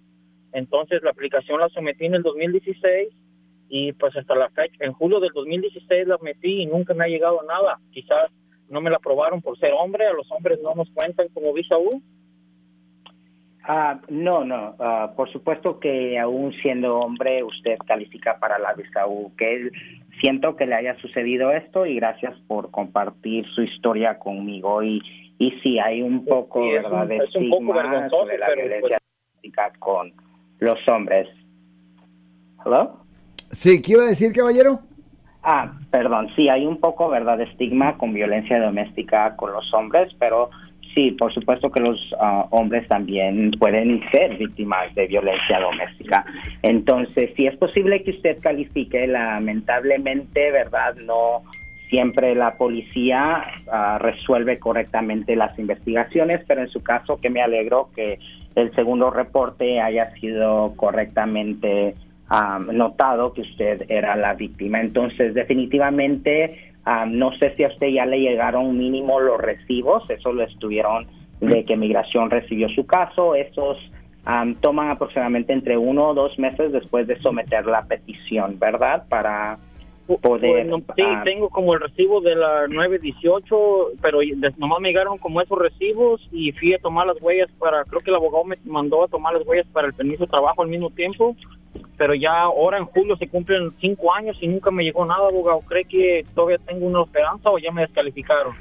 Entonces 0.54 1.02
la 1.02 1.12
aplicación 1.12 1.60
la 1.60 1.70
sometí 1.70 2.06
en 2.06 2.16
el 2.16 2.24
2016 2.24 3.10
y 3.70 3.94
pues 3.94 4.16
hasta 4.18 4.36
la 4.36 4.50
fecha, 4.50 4.76
en 4.82 4.92
julio 4.92 5.22
del 5.22 5.32
2016 5.34 6.08
la 6.08 6.18
metí 6.22 6.62
y 6.62 6.66
nunca 6.66 6.94
me 6.94 7.06
ha 7.06 7.08
llegado 7.08 7.42
nada. 7.48 7.80
Quizás 7.92 8.30
no 8.70 8.82
me 8.82 8.90
la 8.90 8.98
aprobaron 8.98 9.42
por 9.42 9.58
ser 9.58 9.72
hombre, 9.74 10.06
a 10.08 10.14
los 10.14 10.30
hombres 10.32 10.60
no 10.62 10.76
nos 10.76 10.90
cuentan 10.92 11.30
como 11.30 11.54
visa 11.54 11.78
U. 11.78 12.02
Ah, 13.64 14.00
no, 14.10 14.44
no. 14.44 14.76
Ah, 14.80 15.12
por 15.16 15.32
supuesto 15.32 15.80
que 15.80 16.18
aún 16.20 16.54
siendo 16.62 16.98
hombre 16.98 17.44
usted 17.44 17.78
califica 17.86 18.38
para 18.40 18.58
la 18.58 18.74
visa 18.74 19.06
U. 19.08 19.34
Que 19.38 19.70
siento 20.20 20.56
que 20.56 20.66
le 20.66 20.76
haya 20.76 20.96
sucedido 21.00 21.52
esto 21.52 21.86
y 21.86 21.96
gracias 21.96 22.38
por 22.48 22.72
compartir 22.72 23.46
su 23.54 23.62
historia 23.62 24.18
conmigo. 24.18 24.82
Y, 24.82 25.02
y 25.38 25.52
sí, 25.62 25.80
hay 25.80 26.02
un 26.02 26.26
poco, 26.26 26.68
¿verdad? 26.68 27.08
de 27.08 27.18
estigma 27.18 28.10
sobre 28.10 28.38
la 28.38 28.50
violencia 28.54 28.98
pues 29.42 29.78
con 29.80 30.14
los 30.60 30.88
hombres. 30.88 31.28
¿Hello? 32.66 32.98
Sí, 33.52 33.82
¿qué 33.82 33.94
iba 33.94 34.04
a 34.04 34.08
decir, 34.08 34.32
caballero? 34.34 34.80
Ah, 35.44 35.74
perdón, 35.90 36.30
sí, 36.36 36.50
hay 36.50 36.66
un 36.66 36.80
poco, 36.80 37.10
¿verdad?, 37.10 37.40
de 37.40 37.46
estigma 37.46 37.98
con 37.98 38.14
violencia 38.14 38.60
doméstica 38.60 39.36
con 39.36 39.52
los 39.52 39.74
hombres, 39.74 40.14
pero 40.20 40.52
sí, 40.94 41.12
por 41.12 41.34
supuesto 41.34 41.72
que 41.72 41.80
los 41.80 42.00
ah, 42.20 42.48
hombres 42.52 42.88
también 42.88 43.52
pueden 43.60 44.02
ser 44.12 44.38
víctimas 44.38 44.94
de 44.96 45.08
violencia 45.08 45.60
doméstica. 45.60 46.26
Entonces, 46.62 47.32
si 47.36 47.48
es 47.48 47.56
posible 47.58 48.04
que 48.04 48.12
usted 48.12 48.40
califique, 48.40 49.08
lamentablemente, 49.08 50.52
¿verdad?, 50.52 50.96
no 50.96 51.44
siempre 51.90 52.36
la 52.36 52.56
policía 52.56 53.44
ah, 53.72 53.98
resuelve 54.00 54.60
correctamente 54.60 55.36
las 55.36 55.58
investigaciones, 55.60 56.42
pero 56.48 56.62
en 56.62 56.70
su 56.70 56.82
caso 56.82 57.20
que 57.20 57.30
me 57.30 57.42
alegro 57.42 57.90
que 57.96 58.18
el 58.56 58.74
segundo 58.76 59.10
reporte 59.12 59.80
haya 59.80 60.12
sido 60.16 60.74
correctamente 60.76 61.96
notado 62.72 63.34
que 63.34 63.42
usted 63.42 63.86
era 63.90 64.16
la 64.16 64.34
víctima. 64.34 64.80
Entonces, 64.80 65.34
definitivamente, 65.34 66.71
no 67.08 67.32
sé 67.38 67.56
si 67.56 67.64
a 67.64 67.68
usted 67.68 67.88
ya 67.88 68.06
le 68.06 68.20
llegaron 68.20 68.78
mínimo 68.78 69.20
los 69.20 69.40
recibos, 69.40 70.10
eso 70.10 70.32
lo 70.32 70.44
estuvieron 70.44 71.08
de 71.40 71.66
que 71.66 71.76
Migración 71.76 72.30
recibió 72.30 72.70
su 72.70 72.86
caso, 72.86 73.36
esos 73.36 73.78
toman 74.62 74.90
aproximadamente 74.90 75.54
entre 75.54 75.78
uno 75.78 76.10
o 76.10 76.14
dos 76.14 76.38
meses 76.38 76.72
después 76.72 77.08
de 77.08 77.20
someter 77.22 77.66
la 77.66 77.84
petición, 77.84 78.60
¿verdad? 78.60 79.06
Para 79.10 79.58
poder... 80.22 80.70
sí, 80.96 81.04
tengo 81.24 81.50
como 81.50 81.74
el 81.74 81.80
recibo 81.80 82.22
de 82.22 82.36
la 82.36 82.68
918, 82.68 83.94
pero 84.02 84.20
nomás 84.58 84.80
me 84.80 84.90
llegaron 84.90 85.18
como 85.18 85.42
esos 85.42 85.58
recibos 85.58 86.28
y 86.32 86.52
fui 86.54 86.74
a 86.74 86.80
tomar 86.80 87.08
las 87.08 87.22
huellas 87.22 87.50
para, 87.58 87.84
creo 87.86 88.02
que 88.02 88.10
el 88.10 88.18
abogado 88.18 88.44
me 88.44 88.58
mandó 88.66 89.04
a 89.04 89.08
tomar 89.08 89.34
las 89.34 89.48
huellas 89.48 89.68
para 89.72 89.88
el 89.88 89.94
permiso 89.94 90.26
de 90.26 90.32
trabajo 90.32 90.62
al 90.62 90.70
mismo 90.70 90.90
tiempo 90.92 91.36
pero 92.02 92.16
ya 92.16 92.32
ahora 92.32 92.80
en 92.80 92.86
julio 92.86 93.16
se 93.16 93.28
cumplen 93.28 93.74
cinco 93.80 94.12
años 94.12 94.36
y 94.42 94.48
nunca 94.48 94.72
me 94.72 94.84
llegó 94.84 95.06
nada, 95.06 95.28
abogado. 95.28 95.60
¿Cree 95.60 95.86
que 95.86 96.26
todavía 96.34 96.58
tengo 96.66 96.88
una 96.88 97.04
esperanza 97.04 97.52
o 97.52 97.60
ya 97.60 97.72
me 97.72 97.84
descalificaron? 97.84 98.56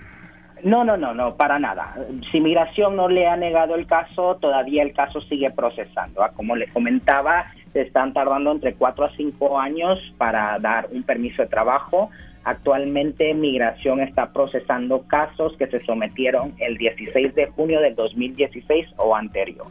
No, 0.62 0.84
no, 0.84 0.98
no, 0.98 1.14
no, 1.14 1.36
para 1.36 1.58
nada. 1.58 1.96
Si 2.30 2.38
migración 2.38 2.96
no 2.96 3.08
le 3.08 3.26
ha 3.26 3.38
negado 3.38 3.76
el 3.76 3.86
caso, 3.86 4.36
todavía 4.42 4.82
el 4.82 4.92
caso 4.92 5.22
sigue 5.22 5.50
procesando. 5.52 6.22
¿ah? 6.22 6.32
Como 6.36 6.54
le 6.54 6.68
comentaba, 6.68 7.46
están 7.72 8.12
tardando 8.12 8.52
entre 8.52 8.74
cuatro 8.74 9.06
a 9.06 9.16
cinco 9.16 9.58
años 9.58 9.98
para 10.18 10.58
dar 10.58 10.88
un 10.92 11.02
permiso 11.02 11.40
de 11.40 11.48
trabajo. 11.48 12.10
Actualmente 12.44 13.32
Migración 13.32 14.00
está 14.00 14.34
procesando 14.34 15.06
casos 15.06 15.56
que 15.56 15.66
se 15.68 15.82
sometieron 15.86 16.52
el 16.58 16.76
16 16.76 17.34
de 17.34 17.46
junio 17.46 17.80
del 17.80 17.94
2016 17.94 18.86
o 18.98 19.16
anterior 19.16 19.66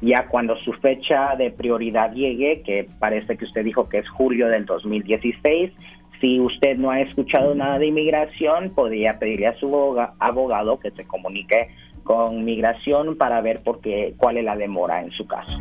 ya 0.00 0.26
cuando 0.28 0.56
su 0.58 0.72
fecha 0.74 1.34
de 1.36 1.50
prioridad 1.50 2.12
llegue, 2.12 2.62
que 2.62 2.88
parece 2.98 3.36
que 3.36 3.44
usted 3.44 3.64
dijo 3.64 3.88
que 3.88 3.98
es 3.98 4.08
julio 4.08 4.48
del 4.48 4.64
2016, 4.64 5.72
si 6.20 6.40
usted 6.40 6.76
no 6.76 6.90
ha 6.90 7.00
escuchado 7.00 7.54
nada 7.54 7.78
de 7.78 7.86
inmigración, 7.86 8.70
podría 8.74 9.18
pedirle 9.18 9.48
a 9.48 9.58
su 9.58 9.96
abogado 10.18 10.78
que 10.80 10.90
se 10.92 11.04
comunique 11.04 11.68
con 12.02 12.44
migración 12.44 13.16
para 13.16 13.40
ver 13.40 13.62
por 13.62 13.80
qué, 13.80 14.14
cuál 14.16 14.38
es 14.38 14.44
la 14.44 14.56
demora 14.56 15.02
en 15.02 15.10
su 15.12 15.26
caso. 15.26 15.58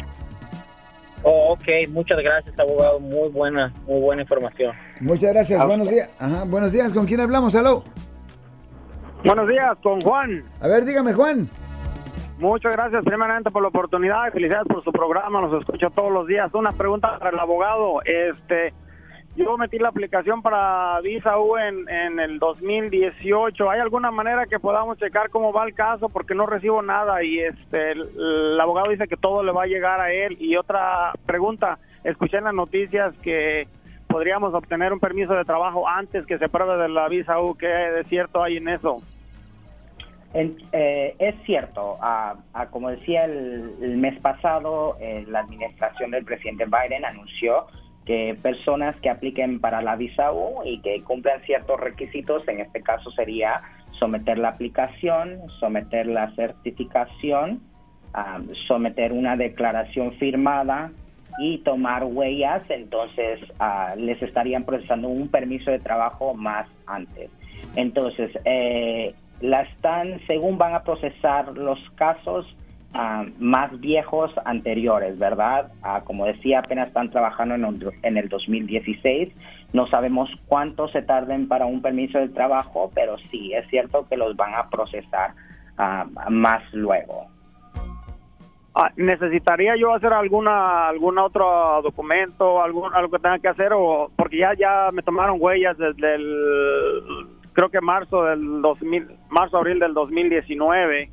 Oh, 1.24 1.54
ok, 1.54 1.90
muchas 1.90 2.20
gracias, 2.20 2.58
abogado. 2.60 3.00
Muy 3.00 3.30
buena, 3.30 3.74
muy 3.86 4.00
buena 4.00 4.22
información. 4.22 4.74
Muchas 5.02 5.34
gracias. 5.34 5.66
buenos 5.66 5.90
días. 5.90 6.10
Ajá, 6.20 6.44
buenos 6.46 6.72
días. 6.72 6.94
¿Con 6.94 7.06
quién 7.06 7.20
hablamos? 7.20 7.54
Aló. 7.56 7.84
Buenos 9.26 9.48
días, 9.50 9.78
con 9.82 10.00
Juan. 10.02 10.44
A 10.62 10.68
ver, 10.68 10.86
dígame, 10.86 11.14
Juan. 11.14 11.50
Muchas 12.38 12.74
gracias 12.74 13.04
primeramente 13.04 13.50
por 13.50 13.64
la 13.64 13.70
oportunidad 13.70 14.32
felicidades 14.32 14.68
por 14.68 14.84
su 14.84 14.92
programa, 14.92 15.42
nos 15.42 15.60
escucho 15.60 15.90
todos 15.90 16.12
los 16.12 16.28
días. 16.28 16.54
Una 16.54 16.72
pregunta 16.72 17.18
para 17.18 17.32
el 17.32 17.40
abogado, 17.40 18.00
este, 18.06 18.74
yo 19.36 19.58
metí 19.58 19.80
la 19.80 19.90
aplicación 19.90 20.44
para 20.44 21.02
Visa 21.02 21.40
U 21.40 21.58
en, 21.58 21.90
en 21.90 22.20
el 22.20 22.38
2018. 22.38 23.72
¿Hay 23.72 23.80
alguna 23.80 24.12
manera 24.12 24.46
que 24.46 24.60
podamos 24.60 25.00
checar 25.00 25.32
cómo 25.32 25.52
va 25.52 25.66
el 25.66 25.74
caso? 25.74 26.10
Porque 26.10 26.36
no 26.36 26.46
recibo 26.46 26.84
nada 26.84 27.24
y 27.24 27.40
este, 27.40 27.94
el, 27.94 28.60
abogado 28.62 28.92
dice 28.92 29.08
que 29.08 29.18
todo 29.18 29.42
le 29.42 29.52
va 29.52 29.64
a 29.64 29.68
llegar 29.68 30.00
a 30.00 30.12
él. 30.12 30.38
Y 30.40 30.58
otra 30.58 31.14
pregunta, 31.26 31.80
escuché 32.04 32.38
en 32.38 32.44
las 32.44 32.54
noticias 32.54 33.16
que 33.24 33.68
podríamos 34.08 34.54
obtener 34.54 34.94
un 34.94 35.00
permiso 35.00 35.34
de 35.34 35.44
trabajo 35.44 35.88
antes 35.88 36.24
que 36.28 36.38
se 36.38 36.50
pruebe 36.50 36.78
de 36.78 36.90
la 36.90 37.08
Visa 37.10 37.40
U. 37.40 37.56
¿Qué 37.56 37.66
de 37.66 38.04
cierto 38.04 38.44
hay 38.44 38.58
en 38.58 38.68
eso? 38.68 39.02
Eh, 40.40 41.16
es 41.18 41.36
cierto, 41.48 41.98
como 42.70 42.90
decía 42.92 43.26
el, 43.26 43.98
mes 43.98 44.20
pasado, 44.20 44.96
eh, 45.00 45.26
la 45.28 45.40
administración 45.40 46.12
del 46.12 46.26
presidente 46.26 46.66
Biden 46.66 47.06
anunció 47.06 47.66
que 48.06 48.38
personas 48.40 48.96
que 48.98 49.10
apliquen 49.10 49.60
para 49.60 49.82
la 49.82 49.96
visa 49.96 50.32
U 50.32 50.62
y 50.64 50.80
que 50.82 51.02
cumplan 51.04 51.42
ciertos 51.42 51.80
requisitos, 51.80 52.48
en 52.48 52.60
este 52.60 52.84
caso 52.84 53.10
sería 53.12 53.62
someter 54.00 54.38
la 54.38 54.50
aplicación, 54.50 55.40
someter 55.60 56.06
la 56.06 56.30
certificación, 56.36 57.60
someter 58.68 59.14
una 59.14 59.38
declaración 59.38 60.14
firmada 60.14 60.92
y 61.40 61.58
tomar 61.60 62.04
huellas, 62.04 62.62
entonces 62.70 63.40
ah, 63.60 63.96
les 63.98 64.22
estarían 64.22 64.66
procesando 64.66 65.08
un 65.08 65.30
permiso 65.30 65.72
de 65.72 65.80
trabajo 65.80 66.36
más 66.36 66.68
antes. 66.86 67.32
Entonces, 67.76 68.32
eh, 68.46 69.14
la 69.42 69.62
están, 69.62 70.20
según 70.28 70.58
van 70.58 70.74
a 70.74 70.84
procesar 70.84 71.56
los 71.58 71.80
casos 71.96 72.46
ah, 72.94 73.26
más 73.40 73.80
viejos 73.80 74.32
anteriores, 74.46 75.18
¿verdad? 75.20 75.72
Ah, 75.84 76.02
como 76.04 76.26
decía, 76.26 76.60
apenas 76.60 76.88
están 76.88 77.12
trabajando 77.12 77.56
en, 77.56 78.18
el 78.18 78.30
2016. 78.30 79.30
No 79.74 79.88
sabemos 79.88 80.30
cuánto 80.48 80.88
se 80.90 81.02
tarden 81.02 81.48
para 81.48 81.66
un 81.66 81.82
permiso 81.82 82.18
de 82.18 82.30
trabajo, 82.30 82.92
pero 82.96 83.18
sí, 83.32 83.54
es 83.54 83.68
cierto 83.70 84.08
que 84.10 84.18
los 84.18 84.36
van 84.36 84.56
a 84.56 84.70
procesar 84.70 85.34
ah, 85.78 86.06
más 86.30 86.64
luego. 86.74 87.28
necesitaría 88.96 89.76
yo 89.76 89.94
hacer 89.94 90.14
alguna 90.14 90.88
algún 90.88 91.18
otro 91.18 91.82
documento 91.82 92.62
algún 92.62 92.94
algo 92.94 93.10
que 93.12 93.20
tenga 93.20 93.40
que 93.40 93.48
hacer 93.48 93.72
o 93.74 94.12
porque 94.16 94.38
ya 94.38 94.54
ya 94.54 94.92
me 94.94 95.02
tomaron 95.02 95.38
huellas 95.40 95.76
desde 95.80 96.16
el 96.16 97.37
creo 97.58 97.72
que 97.72 97.82
marzo 97.82 98.24
del 98.24 98.62
2000, 98.62 99.08
marzo 99.30 99.58
abril 99.58 99.80
del 99.80 99.96
2019 99.96 101.10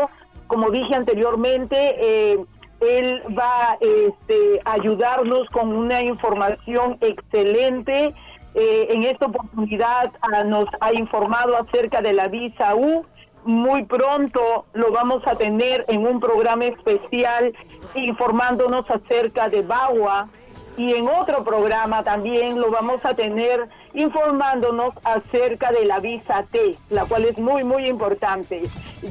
Como 0.47 0.71
dije 0.71 0.95
anteriormente, 0.95 1.77
eh, 1.77 2.39
él 2.81 3.23
va 3.39 3.79
este, 3.81 4.61
a 4.65 4.73
ayudarnos 4.73 5.49
con 5.51 5.75
una 5.75 6.03
información 6.03 6.99
excelente. 7.01 8.15
Eh, 8.55 8.89
en 8.91 9.05
esta 9.05 9.27
oportunidad 9.27 10.13
ah, 10.23 10.45
nos 10.45 10.67
ha 10.81 10.93
informado 10.93 11.57
acerca 11.57 12.01
de 12.03 12.13
la 12.13 12.29
visa 12.29 12.75
U 12.75 13.05
muy 13.45 13.85
pronto 13.85 14.67
lo 14.75 14.93
vamos 14.93 15.23
a 15.27 15.35
tener 15.37 15.85
en 15.89 16.07
un 16.07 16.21
programa 16.21 16.67
especial 16.67 17.55
informándonos 17.95 18.85
acerca 18.91 19.49
de 19.49 19.63
Bagua 19.63 20.29
y 20.77 20.95
en 20.95 21.09
otro 21.09 21.45
programa 21.45 22.03
también 22.03 22.59
lo 22.59 22.71
vamos 22.71 23.05
a 23.05 23.15
tener 23.15 23.69
informándonos 23.95 24.95
acerca 25.05 25.73
de 25.73 25.85
la 25.85 26.01
visa 26.01 26.45
T, 26.51 26.77
la 26.91 27.05
cual 27.05 27.25
es 27.25 27.39
muy, 27.39 27.65
muy 27.65 27.87
importante. 27.87 28.63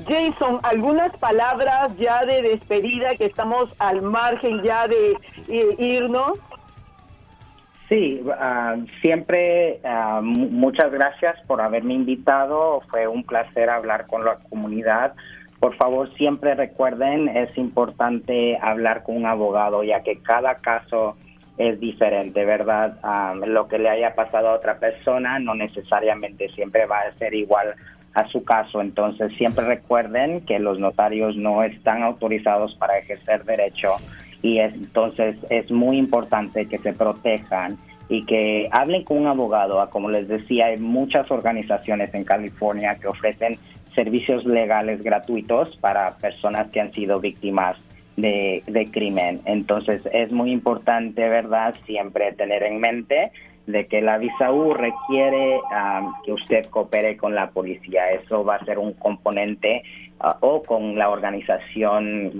Jason, 0.07 0.59
algunas 0.63 1.15
palabras 1.17 1.95
ya 1.97 2.25
de 2.25 2.41
despedida 2.41 3.15
que 3.15 3.25
estamos 3.25 3.73
al 3.79 4.01
margen 4.01 4.61
ya 4.63 4.87
de 4.87 5.17
eh, 5.47 5.75
irnos. 5.77 6.39
Sí, 7.89 8.23
ah, 8.39 8.75
siempre 9.01 9.79
ah, 9.83 10.21
muchas 10.23 10.91
gracias 10.91 11.41
por 11.47 11.59
haberme 11.59 11.95
invitado. 11.95 12.81
Fue 12.89 13.07
un 13.07 13.23
placer 13.23 13.69
hablar 13.69 14.05
con 14.05 14.23
la 14.23 14.37
comunidad. 14.49 15.13
Por 15.59 15.75
favor, 15.75 16.13
siempre 16.13 16.55
recuerden, 16.55 17.27
es 17.27 17.57
importante 17.57 18.57
hablar 18.61 19.03
con 19.03 19.17
un 19.17 19.25
abogado, 19.25 19.83
ya 19.83 20.01
que 20.03 20.21
cada 20.21 20.55
caso 20.55 21.17
es 21.59 21.77
diferente, 21.77 22.45
¿verdad? 22.45 22.97
Ah, 23.03 23.35
lo 23.35 23.67
que 23.67 23.77
le 23.77 23.89
haya 23.89 24.15
pasado 24.15 24.47
a 24.47 24.55
otra 24.55 24.79
persona 24.79 25.39
no 25.39 25.53
necesariamente 25.53 26.47
siempre 26.49 26.85
va 26.85 27.01
a 27.01 27.11
ser 27.19 27.33
igual 27.33 27.75
a 28.13 28.25
su 28.29 28.45
caso. 28.45 28.79
Entonces, 28.79 29.33
siempre 29.37 29.65
recuerden 29.65 30.41
que 30.45 30.57
los 30.57 30.79
notarios 30.79 31.35
no 31.35 31.61
están 31.63 32.01
autorizados 32.01 32.75
para 32.75 32.97
ejercer 32.97 33.43
derecho 33.43 33.89
y 34.41 34.59
entonces 34.59 35.35
es 35.49 35.69
muy 35.69 35.97
importante 35.97 36.65
que 36.65 36.77
se 36.77 36.93
protejan 36.93 37.77
y 38.07 38.25
que 38.25 38.69
hablen 38.71 39.03
con 39.03 39.17
un 39.17 39.27
abogado. 39.27 39.81
Ah, 39.81 39.89
como 39.89 40.09
les 40.09 40.29
decía, 40.29 40.67
hay 40.67 40.77
muchas 40.77 41.29
organizaciones 41.29 42.13
en 42.13 42.23
California 42.23 42.95
que 42.95 43.09
ofrecen 43.09 43.59
servicios 43.93 44.45
legales 44.45 45.03
gratuitos 45.03 45.75
para 45.75 46.15
personas 46.15 46.69
que 46.71 46.79
han 46.79 46.93
sido 46.93 47.19
víctimas 47.19 47.75
de, 48.21 48.89
crimen. 48.91 49.41
Entonces 49.45 50.01
es 50.13 50.31
muy 50.31 50.51
importante, 50.51 51.27
¿verdad?, 51.27 51.75
siempre 51.85 52.33
tener 52.33 52.63
en 52.63 52.79
mente 52.79 53.31
de 53.67 53.85
que 53.85 54.01
la 54.01 54.17
visa 54.17 54.51
U 54.51 54.73
requiere 54.73 55.59
que 56.25 56.33
usted 56.33 56.65
coopere 56.65 57.17
con 57.17 57.35
la 57.35 57.51
policía. 57.51 58.11
Eso 58.11 58.43
va 58.43 58.55
a 58.55 58.65
ser 58.65 58.79
un 58.79 58.93
componente 58.93 59.83
Ah, 60.21 60.35
o 60.41 60.63
con 60.63 60.97
la 60.97 61.09
organización 61.09 62.33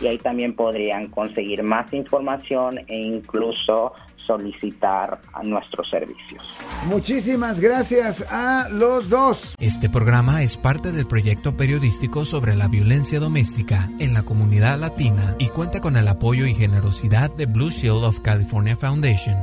y 0.00 0.06
ahí 0.06 0.18
también 0.18 0.54
podrían 0.56 1.08
conseguir 1.08 1.62
más 1.62 1.92
información 1.92 2.78
e 2.88 2.96
incluso 2.96 3.92
solicitar 4.26 5.20
a 5.32 5.42
nuestros 5.42 5.90
servicios. 5.90 6.58
Muchísimas 6.86 7.58
gracias 7.60 8.24
a 8.30 8.68
los 8.70 9.08
dos. 9.08 9.54
Este 9.58 9.90
programa 9.90 10.42
es 10.42 10.56
parte 10.56 10.92
del 10.92 11.06
proyecto 11.06 11.56
periodístico 11.56 12.24
sobre 12.24 12.54
la 12.54 12.68
violencia 12.68 13.18
doméstica 13.18 13.90
en 13.98 14.14
la 14.14 14.22
comunidad 14.22 14.78
latina 14.78 15.34
y 15.38 15.48
cuenta 15.48 15.80
con 15.80 15.96
el 15.96 16.06
apoyo 16.06 16.46
y 16.46 16.54
generosidad 16.54 17.34
de 17.34 17.46
Blue 17.46 17.70
Shield 17.70 18.04
of 18.04 18.20
California 18.20 18.76
Foundation. 18.76 19.36